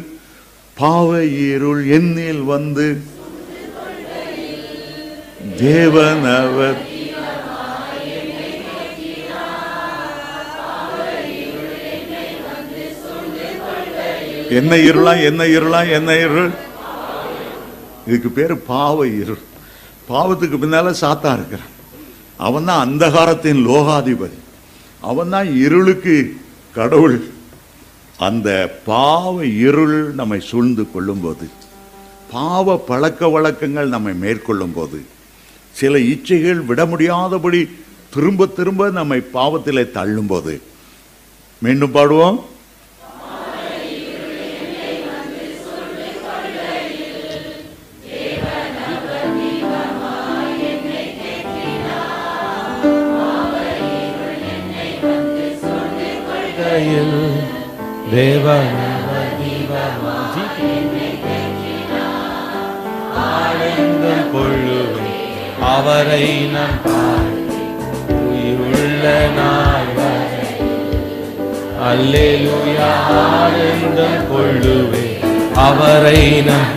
பாவ 0.77 1.09
இருள் 1.25 1.81
எண்ணில் 1.97 2.43
வந்து 2.53 2.85
தேவனவர். 5.57 6.81
என்ன 14.49 14.75
இருளா 14.75 15.23
என்ன 15.23 15.43
இருளா 15.43 15.89
என்ன 15.89 16.19
இருள்? 16.19 16.51
இதுக்கு 18.07 18.29
பேர் 18.29 18.63
பாவ 18.63 19.07
இருள். 19.07 19.43
பாவத்துக்கு 20.09 20.57
பின்னால 20.59 20.93
சாத்தா 21.01 21.33
இருக்கிறான். 21.33 21.71
அவன் 22.37 22.65
தான் 22.65 22.83
அந்தகாரத்தின் 22.85 23.61
லோகாதிபதி. 23.67 24.39
அவன் 25.01 25.29
தான் 25.29 25.55
இருளுக்கு 25.55 26.35
கடவுள். 26.73 27.31
அந்த 28.17 28.79
பாவ 28.85 29.45
இருள் 29.45 30.13
நம்மை 30.13 30.39
சூழ்ந்து 30.39 30.91
கொள்ளும்போது 30.91 31.47
பாவ 32.31 32.77
பழக்க 32.77 33.27
வழக்கங்கள் 33.27 33.87
நம்மை 33.87 34.13
மேற்கொள்ளும் 34.13 34.73
போது 34.73 35.05
சில 35.73 35.97
இச்சைகள் 35.97 36.65
விட 36.65 36.85
முடியாதபடி 36.85 37.69
திரும்ப 38.13 38.45
திரும்ப 38.45 38.89
நம்மை 38.89 39.21
பாவத்திலே 39.33 39.83
தள்ளும்போது. 39.83 40.59
மீண்டும் 41.61 41.91
பாடுவோம். 41.91 42.51
தேவன் 58.11 58.92
அவரை 65.83 66.27
நான் 66.51 67.31
உயிருள்ள 68.25 69.05
நாள் 69.37 69.89
வரை. 69.97 70.51
அல்லேலூயா 71.87 72.91
ஆனந்தம் 73.15 74.23
கொள்ளுவேன் 74.29 75.25
அவரை 75.65 76.21
நான் 76.47 76.71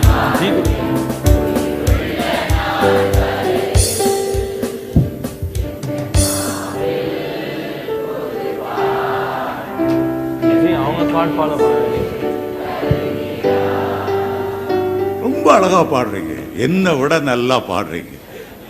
ரொம்ப 15.23 15.47
அழகா 15.55 15.81
பாடுறீங்க. 15.91 16.33
என்னை 16.65 16.91
விட 16.99 17.13
நல்லா 17.31 17.57
பாடுறீங்க. 17.71 18.13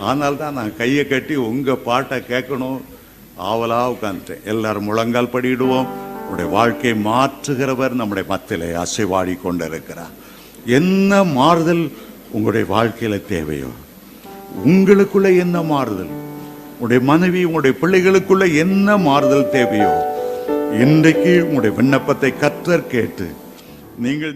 ஆனால் 0.00 0.36
தான் 0.36 0.56
நான் 0.58 0.76
கையை 0.76 1.06
கட்டி 1.06 1.34
உங்கள் 1.34 1.84
பாட்டை 1.88 2.18
கேட்கணும். 2.18 2.80
ஆவலாக 3.36 3.92
உட்காந்துட்டேன் 3.94 4.44
எல்லாரும் 4.44 4.84
முழங்கால் 4.84 5.32
படிவிடுவோம் 5.34 5.88
உடைய 6.30 6.50
வாழ்க்கையை 6.50 6.98
மாற்றுகிறவர் 7.04 7.98
நம்முடைய 8.00 8.28
மத்திலே 8.28 8.68
அசைவாடி 8.84 9.40
கொண்டிருக்கிறார். 9.40 10.14
என்ன 10.66 11.24
மாறுதல் 11.24 11.90
உங்களுடைய 12.32 12.66
வாழ்க்கையில் 12.74 13.26
தேவையோ? 13.26 13.70
உங்களுக்குள்ள 14.64 15.36
என்ன 15.38 15.62
மாறுதல்? 15.62 16.12
உங்களுடைய 16.72 17.00
மனைவி 17.12 17.44
உங்களுடைய 17.44 17.76
பிள்ளைகளுக்குள்ள 17.82 18.54
என்ன 18.54 18.96
மாறுதல் 18.96 19.50
தேவையோ? 19.50 19.92
இன்றைக்கு 20.84 21.32
உங்களுடைய 21.46 21.76
விண்ணப்பத்தை 21.76 22.36
கற்றர் 22.36 22.90
கேட்டு 22.94 23.28
நீங்கள் 23.98 24.34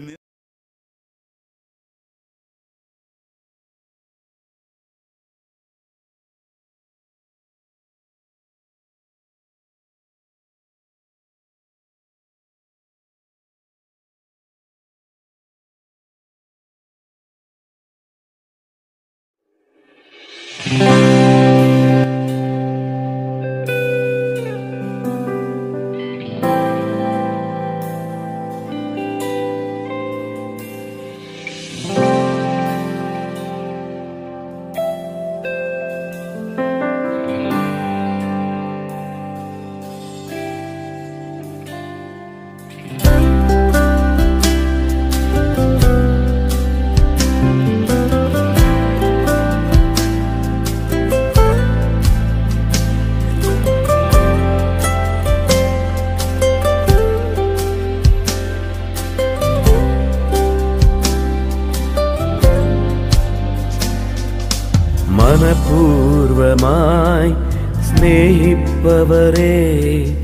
അവരെ 69.13 70.15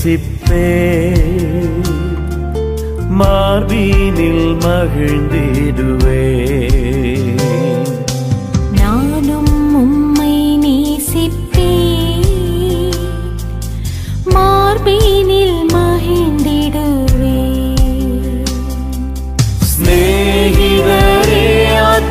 ിപ്പേ 0.08 0.68
മാർബീനിൽ 3.10 4.54
മഹിഴ്ന്നിരുവേ 4.54 6.26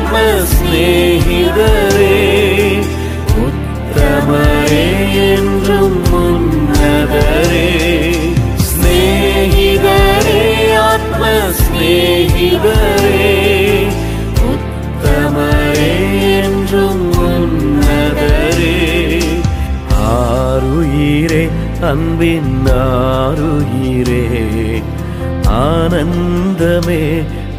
ನಮ್ಮ 0.09 0.19
ಸ್ನೇಹಿತರೇ 0.51 2.11
ಉತ್ತಮರೇ 3.41 4.83
ಎಂದು 5.25 5.77
ಮುನ್ನದರೇ 6.03 7.65
ಸ್ನೇಹಿತರೇ 8.67 10.37
ಆತ್ಮ 10.83 11.23
ಸ್ನೇಹಿತರೇ 11.59 13.25
உத்தமரே 14.51 15.91
என்றும் 16.37 17.03
உன்னதரே 17.25 18.77
ஆருயிரே 20.07 21.43
அன்பின் 21.91 22.55
ஆருயிரே 22.85 24.23
ஆனந்தமே 25.59 27.03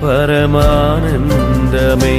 പരമാനന്ദമേ. 0.02 2.16